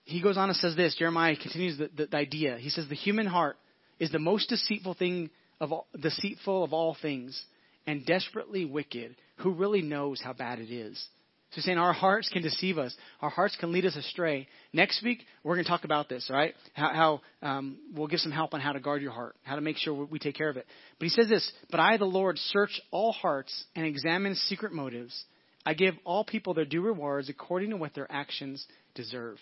[0.04, 0.96] he goes on and says this.
[0.96, 2.58] Jeremiah continues the, the, the, idea.
[2.58, 3.58] He says the human heart
[4.00, 7.42] is the most deceitful thing of all, deceitful of all things
[7.86, 9.16] and desperately wicked.
[9.38, 11.04] Who really knows how bad it is?
[11.52, 12.96] So saying our hearts can deceive us.
[13.22, 14.48] Our hearts can lead us astray.
[14.72, 16.54] Next week, we're going to talk about this, right?
[16.74, 19.62] How, how um, we'll give some help on how to guard your heart, how to
[19.62, 20.68] make sure we take care of it.
[21.00, 25.24] But he says this, But I, the Lord, search all hearts and examine secret motives.
[25.66, 29.38] I give all people their due rewards according to what their actions deserve.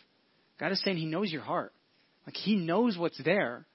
[0.59, 1.73] God is saying he knows your heart.
[2.25, 3.65] Like he knows what's there.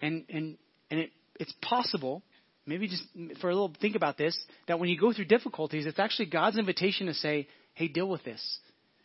[0.00, 0.56] And, and,
[0.90, 2.22] and it, it's possible
[2.68, 3.02] maybe just
[3.40, 6.58] for a little think about this that when you go through difficulties, it's actually God's
[6.58, 8.58] invitation to say, hey, deal with this.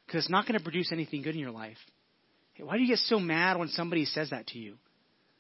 [0.05, 1.77] Because it's not going to produce anything good in your life.
[2.53, 4.75] Hey, why do you get so mad when somebody says that to you?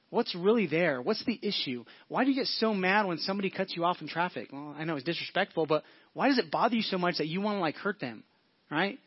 [0.09, 1.01] What's really there?
[1.01, 1.85] What's the issue?
[2.07, 4.49] Why do you get so mad when somebody cuts you off in traffic?
[4.53, 7.41] Well, I know it's disrespectful, but why does it bother you so much that you
[7.41, 8.23] want to like hurt them?
[8.71, 8.99] Right?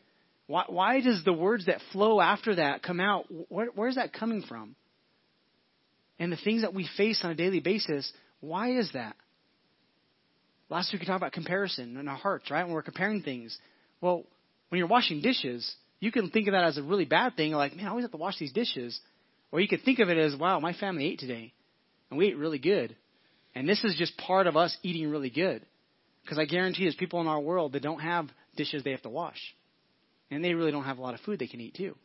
[0.47, 3.25] Why, why does the words that flow after that come out?
[3.49, 4.75] Where, where's that coming from?
[6.19, 9.15] And the things that we face on a daily basis, why is that?
[10.69, 12.63] Last week we talked about comparison in our hearts, right?
[12.63, 13.57] When we're comparing things.
[14.01, 14.23] Well,
[14.69, 17.75] when you're washing dishes, you can think of that as a really bad thing, like,
[17.75, 18.99] man, I always have to wash these dishes.
[19.51, 21.53] Or you could think of it as, wow, my family ate today,
[22.09, 22.95] and we ate really good.
[23.55, 25.65] And this is just part of us eating really good.
[26.23, 28.27] Because I guarantee there's people in our world that don't have
[28.57, 29.39] dishes they have to wash.
[30.29, 31.95] And they really don't have a lot of food they can eat, too.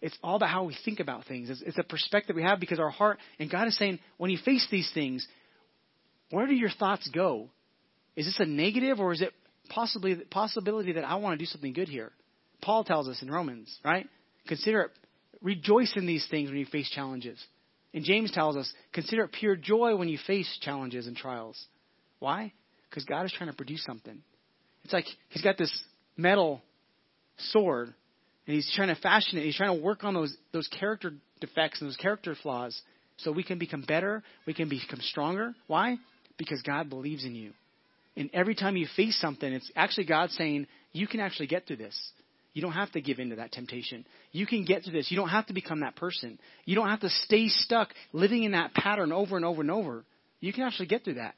[0.00, 1.48] It's all about how we think about things.
[1.48, 4.38] It's, it's a perspective we have because our heart, and God is saying, when you
[4.44, 5.26] face these things,
[6.30, 7.48] where do your thoughts go?
[8.14, 9.32] Is this a negative or is it
[9.68, 12.12] possibly possibility that I want to do something good here?
[12.62, 14.06] Paul tells us in Romans, right?
[14.48, 14.90] Consider it,
[15.42, 17.42] rejoice in these things when you face challenges.
[17.94, 21.62] And James tells us, consider it pure joy when you face challenges and trials.
[22.18, 22.52] Why?
[22.88, 24.22] Because God is trying to produce something.
[24.84, 25.72] It's like he's got this
[26.16, 26.62] metal
[27.38, 27.94] sword
[28.46, 29.44] and he's trying to fashion it.
[29.44, 32.80] He's trying to work on those, those character defects and those character flaws
[33.18, 35.54] so we can become better, we can become stronger.
[35.66, 35.96] Why?
[36.38, 37.52] Because God believes in you.
[38.16, 41.76] And every time you face something, it's actually God saying, you can actually get through
[41.76, 41.98] this.
[42.52, 44.06] You don't have to give in to that temptation.
[44.32, 45.10] You can get through this.
[45.10, 46.38] You don't have to become that person.
[46.64, 50.04] You don't have to stay stuck living in that pattern over and over and over.
[50.40, 51.34] You can actually get through that.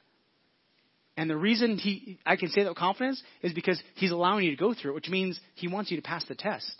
[1.17, 4.51] And the reason he, I can say that with confidence is because he's allowing you
[4.51, 6.71] to go through it, which means he wants you to pass the test.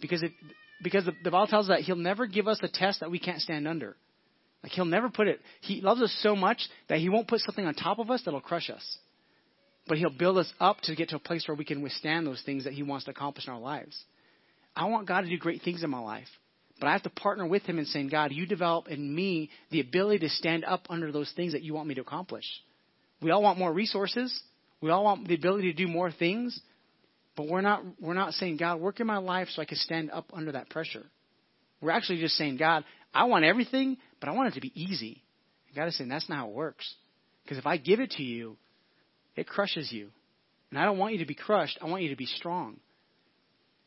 [0.00, 0.32] Because it,
[0.82, 3.18] because the, the Bible tells us that He'll never give us a test that we
[3.18, 3.96] can't stand under.
[4.62, 5.40] Like He'll never put it.
[5.60, 8.40] He loves us so much that He won't put something on top of us that'll
[8.40, 8.98] crush us.
[9.86, 12.42] But He'll build us up to get to a place where we can withstand those
[12.44, 13.98] things that He wants to accomplish in our lives.
[14.76, 16.28] I want God to do great things in my life.
[16.80, 19.80] But I have to partner with Him in saying, God, you develop in me the
[19.80, 22.44] ability to stand up under those things that you want me to accomplish.
[23.20, 24.40] We all want more resources.
[24.80, 26.60] We all want the ability to do more things.
[27.38, 30.10] But we're not, we're not saying, God, work in my life so I can stand
[30.10, 31.06] up under that pressure.
[31.80, 32.84] We're actually just saying, God,
[33.14, 35.22] I want everything, but I want it to be easy.
[35.68, 36.92] And God is saying, that's not how it works.
[37.44, 38.56] Because if I give it to you,
[39.36, 40.08] it crushes you.
[40.70, 41.78] And I don't want you to be crushed.
[41.80, 42.80] I want you to be strong.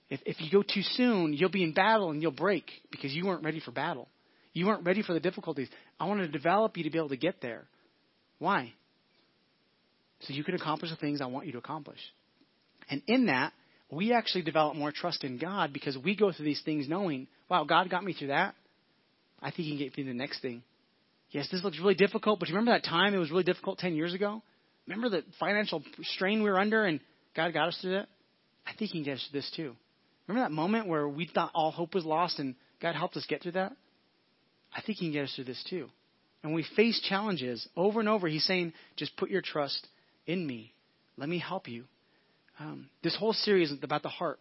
[0.09, 3.25] If, if you go too soon, you'll be in battle and you'll break because you
[3.25, 4.07] weren't ready for battle.
[4.53, 5.67] You weren't ready for the difficulties.
[5.99, 7.65] I want to develop you to be able to get there.
[8.39, 8.71] Why?
[10.21, 11.99] So you can accomplish the things I want you to accomplish.
[12.91, 13.53] And in that,
[13.89, 17.63] we actually develop more trust in God because we go through these things knowing, wow,
[17.63, 18.53] God got me through that.
[19.41, 20.61] I think He can get me the next thing.
[21.31, 23.95] Yes, this looks really difficult, but you remember that time it was really difficult 10
[23.95, 24.43] years ago?
[24.85, 26.99] Remember the financial strain we were under and
[27.35, 28.09] God got us through that?
[28.67, 29.75] I think He can get us through this too.
[30.27, 33.41] Remember that moment where we thought all hope was lost and God helped us get
[33.41, 33.71] through that?
[34.75, 35.87] I think He can get us through this too.
[36.43, 38.27] And when we face challenges over and over.
[38.27, 39.87] He's saying, just put your trust
[40.25, 40.73] in me.
[41.17, 41.85] Let me help you.
[42.59, 44.39] Um, this whole series about the heart.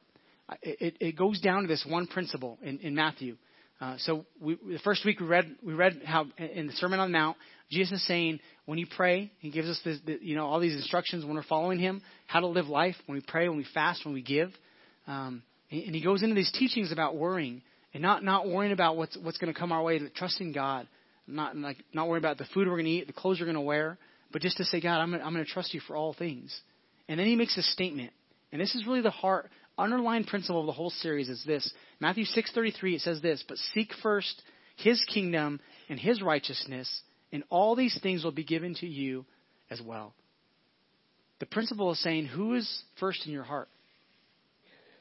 [0.62, 3.36] It, it, goes down to this one principle in, in Matthew.
[3.80, 7.10] Uh, so we, the first week we read we read how in the Sermon on
[7.10, 7.36] the Mount
[7.70, 10.74] Jesus is saying when you pray He gives us this, the, you know all these
[10.74, 14.04] instructions when we're following Him how to live life when we pray when we fast
[14.04, 14.50] when we give
[15.06, 17.62] um, and He goes into these teachings about worrying
[17.94, 20.86] and not not worrying about what's what's going to come our way trusting God
[21.26, 23.54] not like not worrying about the food we're going to eat the clothes we're going
[23.54, 23.96] to wear
[24.30, 26.54] but just to say God I'm gonna, I'm going to trust you for all things
[27.10, 28.12] and then He makes a statement
[28.52, 29.48] and this is really the heart
[29.78, 31.72] underlying principle of the whole series is this.
[32.00, 34.42] Matthew 6:33 it says this, "But seek first
[34.76, 37.02] his kingdom and his righteousness,
[37.32, 39.24] and all these things will be given to you
[39.70, 40.14] as well."
[41.38, 43.68] The principle is saying who is first in your heart?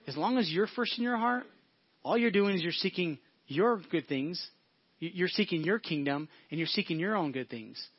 [0.07, 1.45] As long as you're first in your heart,
[2.03, 4.49] all you're doing is you're seeking your good things.
[4.99, 7.89] You're seeking your kingdom and you're seeking your own good things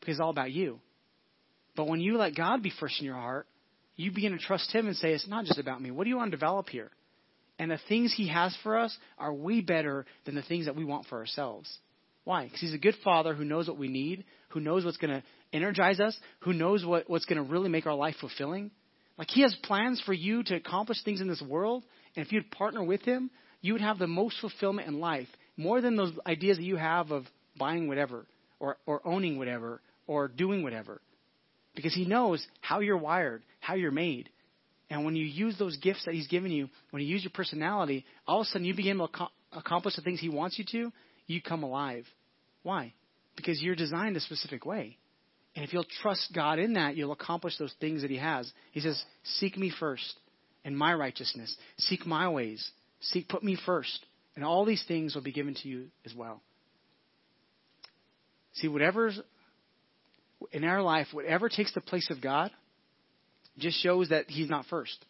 [0.00, 0.80] because it's all about you.
[1.76, 3.46] But when you let God be first in your heart,
[3.96, 5.90] you begin to trust Him and say, It's not just about me.
[5.90, 6.90] What do you want to develop here?
[7.58, 10.84] And the things He has for us are way better than the things that we
[10.84, 11.72] want for ourselves.
[12.24, 12.44] Why?
[12.44, 15.22] Because He's a good Father who knows what we need, who knows what's going to
[15.52, 18.70] energize us, who knows what, what's going to really make our life fulfilling.
[19.18, 22.50] Like He has plans for you to accomplish things in this world, and if you'd
[22.50, 26.58] partner with Him, you would have the most fulfillment in life, more than those ideas
[26.58, 27.24] that you have of
[27.58, 28.26] buying whatever,
[28.60, 31.00] or, or owning whatever, or doing whatever.
[31.76, 34.28] Because He knows how you're wired, how you're made.
[34.90, 38.04] And when you use those gifts that He's given you, when you use your personality,
[38.26, 40.92] all of a sudden you begin to ac- accomplish the things He wants you to,
[41.26, 42.04] you come alive.
[42.64, 42.94] Why?
[43.36, 44.96] Because you're designed a specific way.
[45.54, 48.50] And if you'll trust God in that, you'll accomplish those things that He has.
[48.72, 50.14] He says, Seek me first
[50.64, 51.54] and my righteousness.
[51.78, 52.68] Seek my ways.
[53.00, 54.04] Seek, put me first.
[54.34, 56.42] And all these things will be given to you as well.
[58.54, 59.18] See, whatever's
[60.52, 62.50] in our life, whatever takes the place of God,
[63.58, 65.04] just shows that He's not first.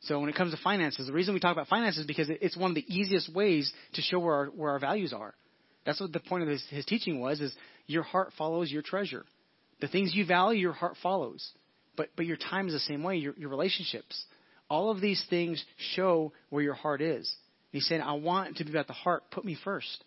[0.00, 2.56] So when it comes to finances, the reason we talk about finances is because it's
[2.56, 5.34] one of the easiest ways to show where our, where our values are.
[5.84, 7.52] That's what the point of his, his teaching was: is
[7.86, 9.24] your heart follows your treasure.
[9.80, 11.50] The things you value, your heart follows.
[11.96, 13.16] But but your time is the same way.
[13.16, 14.24] Your your relationships,
[14.70, 15.64] all of these things
[15.94, 17.34] show where your heart is.
[17.72, 19.24] And he said, "I want to be about the heart.
[19.30, 20.04] Put me first.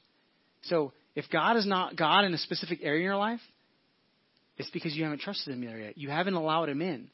[0.63, 3.41] So if God is not God in a specific area in your life,
[4.57, 5.97] it's because you haven't trusted Him there yet.
[5.97, 7.09] You haven't allowed Him in.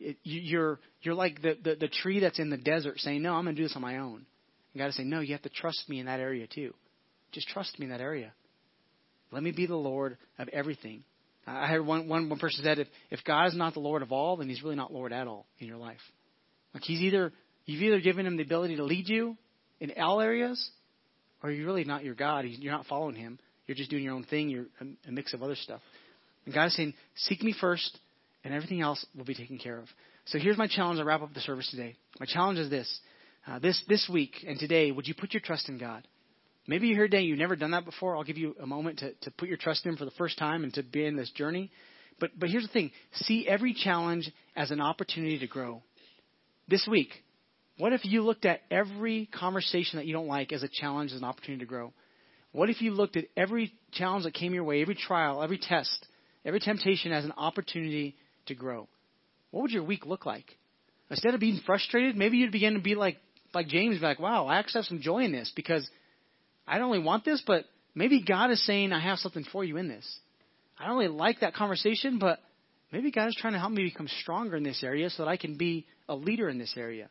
[0.00, 3.34] It, you, you're you're like the, the the tree that's in the desert saying, "No,
[3.34, 4.24] I'm going to do this on my own."
[4.72, 6.74] And God is saying, "No, you have to trust me in that area too.
[7.32, 8.32] Just trust me in that area.
[9.30, 11.04] Let me be the Lord of everything."
[11.46, 14.12] I heard one one one person said, "If if God is not the Lord of
[14.12, 16.00] all, then He's really not Lord at all in your life.
[16.74, 17.32] Like He's either
[17.64, 19.36] you've either given Him the ability to lead you
[19.80, 20.70] in all areas,
[21.42, 22.44] or you're really not your God.
[22.46, 23.38] You're not following Him.
[23.66, 24.48] You're just doing your own thing.
[24.48, 25.80] You're a mix of other stuff."
[26.44, 27.98] And God is saying, Seek me first,
[28.44, 29.86] and everything else will be taken care of.
[30.26, 31.96] So here's my challenge to wrap up the service today.
[32.20, 33.00] My challenge is this.
[33.46, 36.06] Uh, this this week and today, would you put your trust in God?
[36.66, 38.14] Maybe you're here today, you've never done that before.
[38.14, 40.38] I'll give you a moment to, to put your trust in Him for the first
[40.38, 41.70] time and to be in this journey.
[42.20, 45.82] But but here's the thing: see every challenge as an opportunity to grow.
[46.68, 47.10] This week,
[47.78, 51.18] what if you looked at every conversation that you don't like as a challenge, as
[51.18, 51.94] an opportunity to grow?
[52.52, 56.06] What if you looked at every challenge that came your way, every trial, every test,
[56.48, 58.88] every temptation has an opportunity to grow.
[59.50, 60.56] What would your week look like?
[61.10, 63.18] Instead of being frustrated, maybe you'd begin to be like
[63.54, 65.88] like James, be like, wow, I actually have some joy in this because
[66.66, 69.76] I don't really want this, but maybe God is saying I have something for you
[69.76, 70.06] in this.
[70.78, 72.40] I don't really like that conversation, but
[72.92, 75.38] maybe God is trying to help me become stronger in this area so that I
[75.38, 77.08] can be a leader in this area.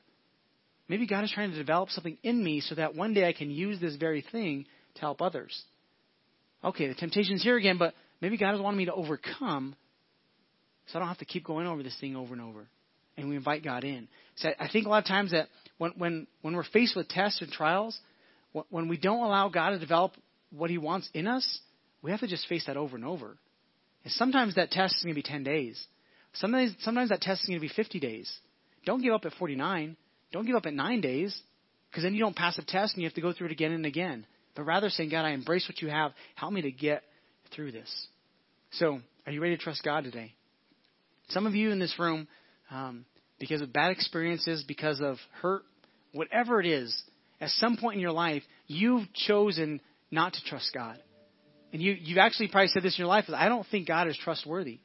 [0.87, 3.49] Maybe God is trying to develop something in me so that one day I can
[3.49, 4.65] use this very thing
[4.95, 5.59] to help others.
[6.63, 9.75] Okay, the temptation's here again, but Maybe God is wanting me to overcome
[10.87, 12.67] so I don't have to keep going over this thing over and over.
[13.17, 14.07] And we invite God in.
[14.35, 15.47] So I think a lot of times that
[15.77, 17.97] when when when we're faced with tests and trials,
[18.69, 20.13] when we don't allow God to develop
[20.51, 21.59] what He wants in us,
[22.01, 23.37] we have to just face that over and over.
[24.03, 25.83] And sometimes that test is going to be 10 days.
[26.33, 28.31] Sometimes, sometimes that test is going to be 50 days.
[28.85, 29.97] Don't give up at 49.
[30.31, 31.37] Don't give up at nine days,
[31.89, 33.71] because then you don't pass a test and you have to go through it again
[33.71, 34.25] and again.
[34.55, 36.11] But rather saying, God, I embrace what you have.
[36.35, 37.03] Help me to get
[37.55, 38.07] through this.
[38.71, 40.33] So, are you ready to trust God today?
[41.29, 42.27] Some of you in this room,
[42.71, 43.05] um,
[43.39, 45.63] because of bad experiences, because of hurt,
[46.13, 46.95] whatever it is,
[47.39, 49.81] at some point in your life, you've chosen
[50.11, 50.97] not to trust God.
[51.73, 54.17] And you, you've actually probably said this in your life, I don't think God is
[54.17, 54.79] trustworthy.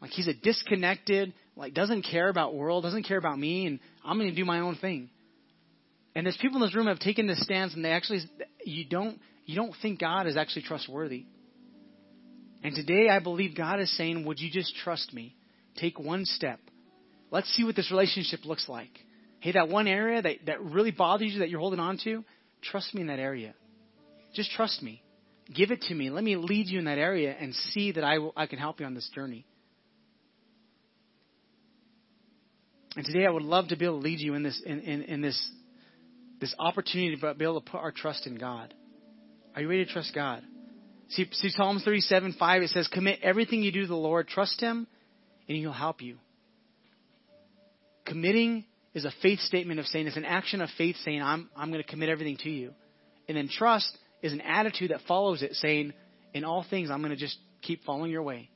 [0.00, 4.18] Like he's a disconnected, like doesn't care about world, doesn't care about me, and I'm
[4.18, 5.10] going to do my own thing.
[6.14, 8.20] And there's people in this room have taken this stance, and they actually
[8.64, 11.26] you don't you don't think God is actually trustworthy.
[12.62, 15.36] And today I believe God is saying, "Would you just trust me?
[15.76, 16.60] Take one step.
[17.30, 18.90] Let's see what this relationship looks like.
[19.40, 22.24] Hey, that one area that that really bothers you that you're holding on to,
[22.62, 23.54] trust me in that area.
[24.34, 25.02] Just trust me.
[25.54, 26.10] Give it to me.
[26.10, 28.80] Let me lead you in that area and see that I, will, I can help
[28.80, 29.46] you on this journey."
[32.96, 35.02] And today I would love to be able to lead you in this in, in,
[35.02, 35.50] in this
[36.40, 38.74] this opportunity to be able to put our trust in God.
[39.54, 40.42] Are you ready to trust God?
[41.10, 44.60] See, see Psalms 37, 5, it says, Commit everything you do to the Lord, trust
[44.60, 44.86] Him,
[45.48, 46.18] and He'll help you.
[48.04, 51.70] Committing is a faith statement of saying, it's an action of faith saying, I'm, I'm
[51.70, 52.72] going to commit everything to you.
[53.28, 55.92] And then trust is an attitude that follows it, saying,
[56.34, 58.50] In all things, I'm going to just keep following your way.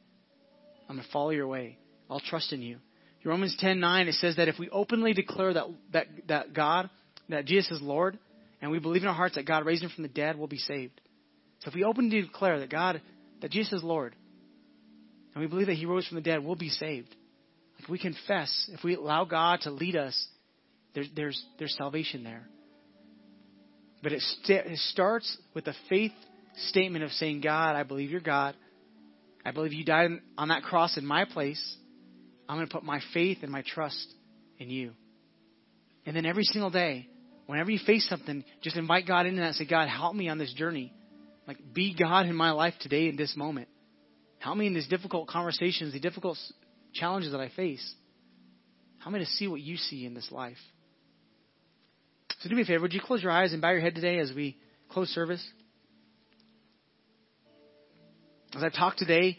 [0.88, 1.78] I'm going to follow your way.
[2.10, 2.78] I'll trust in you.
[3.24, 6.90] Romans 10:9 it says that if we openly declare that that that God
[7.28, 8.18] that Jesus is Lord
[8.60, 10.58] and we believe in our hearts that God raised him from the dead, we'll be
[10.58, 11.00] saved.
[11.62, 13.00] So if we openly declare that God
[13.40, 14.14] that Jesus is Lord
[15.34, 17.14] and we believe that he rose from the dead, we'll be saved.
[17.78, 20.28] If we confess, if we allow God to lead us,
[20.94, 22.48] there's there's there's salvation there.
[24.02, 26.12] But it, st- it starts with a faith
[26.68, 28.56] statement of saying, God, I believe you're God.
[29.44, 31.76] I believe you died on that cross in my place.
[32.48, 34.12] I'm going to put my faith and my trust
[34.58, 34.92] in you.
[36.04, 37.08] And then every single day,
[37.46, 40.38] whenever you face something, just invite God into that and say, God, help me on
[40.38, 40.92] this journey.
[41.52, 43.68] Like, be God in my life today in this moment.
[44.38, 46.38] Help me in these difficult conversations, the difficult
[46.94, 47.94] challenges that I face.
[49.00, 50.56] Help me to see what you see in this life.
[52.40, 54.18] So do me a favor, would you close your eyes and bow your head today
[54.18, 54.56] as we
[54.88, 55.46] close service?
[58.56, 59.36] As I talk today,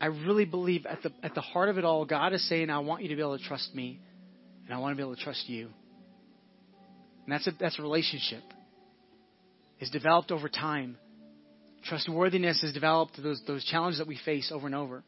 [0.00, 2.78] I really believe at the at the heart of it all, God is saying, I
[2.78, 3.98] want you to be able to trust me,
[4.66, 5.68] and I want to be able to trust you.
[7.24, 8.42] And that's a that's a relationship.
[9.80, 10.96] It's developed over time.
[11.84, 15.04] Trustworthiness is developed those those challenges that we face over and over.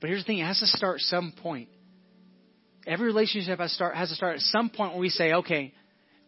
[0.00, 1.68] But here's the thing: it has to start some point.
[2.86, 5.74] Every relationship has to start has to start at some point where we say, "Okay,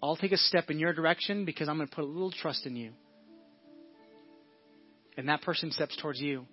[0.02, 2.66] I'll take a step in your direction because I'm going to put a little trust
[2.66, 2.92] in you."
[5.16, 6.46] And that person steps towards you.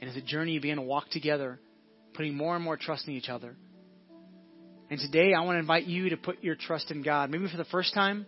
[0.00, 1.58] And as a journey, you begin to walk together,
[2.14, 3.56] putting more and more trust in each other.
[4.90, 7.30] And today, I want to invite you to put your trust in God.
[7.30, 8.26] Maybe for the first time,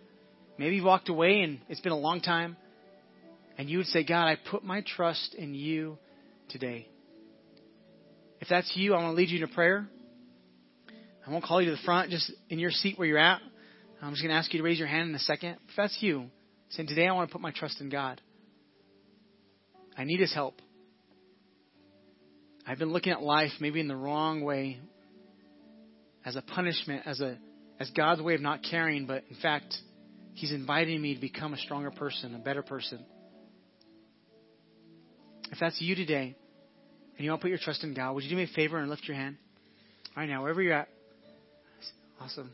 [0.57, 2.57] maybe you walked away and it's been a long time,
[3.57, 5.97] and you would say, God, I put my trust in you
[6.49, 6.87] today.
[8.39, 9.87] If that's you, I want to lead you in a prayer.
[11.25, 13.41] I won't call you to the front, just in your seat where you're at.
[14.01, 15.57] I'm just going to ask you to raise your hand in a second.
[15.69, 16.25] If that's you,
[16.69, 18.19] saying, Today I want to put my trust in God.
[19.95, 20.59] I need His help.
[22.65, 24.79] I've been looking at life maybe in the wrong way
[26.25, 27.37] as a punishment, as a
[27.79, 29.75] as God's way of not caring, but in fact,
[30.33, 33.05] He's inviting me to become a stronger person, a better person.
[35.51, 36.35] If that's you today,
[37.17, 38.79] and you want to put your trust in God, would you do me a favor
[38.79, 39.37] and lift your hand?
[40.15, 40.87] Right now, wherever you're at.
[42.19, 42.51] Awesome.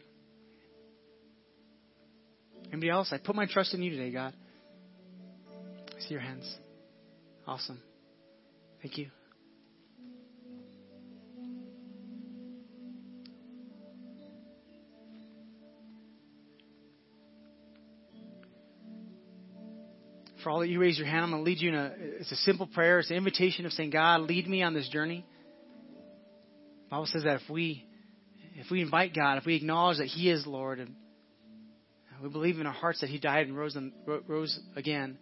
[2.71, 3.09] Anybody else?
[3.11, 4.33] I put my trust in you today, God.
[5.95, 6.53] I see your hands.
[7.45, 7.79] Awesome.
[8.81, 9.07] Thank you.
[20.47, 21.91] For all that you raise your hand, I'm going to lead you in a,
[22.21, 22.99] it's a simple prayer.
[22.99, 25.25] It's an invitation of saying, God, lead me on this journey.
[26.85, 27.85] The Bible says that if we,
[28.55, 30.95] if we invite God, if we acknowledge that He is Lord, and
[32.23, 33.91] we believe in our hearts that He died and rose, and,
[34.25, 35.17] rose again,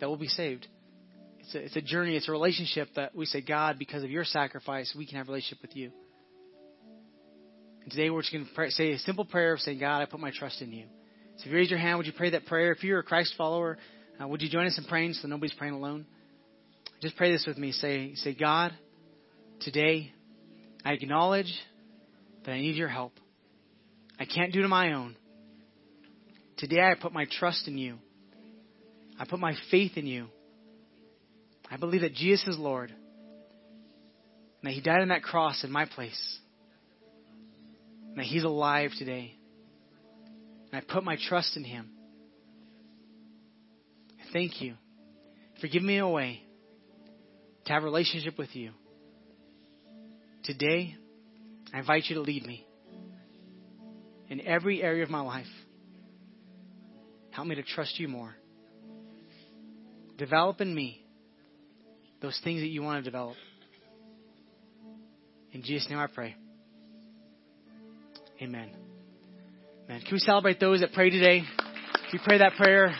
[0.00, 0.66] that we'll be saved.
[1.38, 2.14] It's a, it's a journey.
[2.14, 5.32] It's a relationship that we say, God, because of your sacrifice, we can have a
[5.32, 5.92] relationship with you.
[7.84, 10.04] And today we're just going to pray, say a simple prayer of saying, God, I
[10.04, 10.84] put my trust in you.
[11.38, 12.70] So if you raise your hand, would you pray that prayer?
[12.72, 13.78] If you're a Christ follower,
[14.20, 16.06] uh, would you join us in praying so nobody's praying alone?
[17.00, 17.72] Just pray this with me.
[17.72, 18.72] Say, say, God,
[19.60, 20.12] today
[20.84, 21.52] I acknowledge
[22.44, 23.12] that I need your help.
[24.18, 25.16] I can't do it on my own.
[26.56, 27.98] Today I put my trust in you.
[29.18, 30.26] I put my faith in you.
[31.70, 32.90] I believe that Jesus is Lord.
[32.90, 36.38] And that He died on that cross in my place.
[38.08, 39.34] And that He's alive today.
[40.72, 41.90] And I put my trust in Him.
[44.32, 44.74] Thank you
[45.60, 46.42] for giving me a way
[47.64, 48.72] to have a relationship with you.
[50.44, 50.94] Today,
[51.72, 52.66] I invite you to lead me
[54.28, 55.46] in every area of my life.
[57.30, 58.34] Help me to trust you more.
[60.16, 61.04] Develop in me
[62.20, 63.36] those things that you want to develop.
[65.52, 66.34] In Jesus' name I pray.
[68.42, 68.70] Amen.
[69.84, 70.00] Amen.
[70.00, 71.42] Can we celebrate those that pray today?
[72.06, 72.94] If you pray that prayer,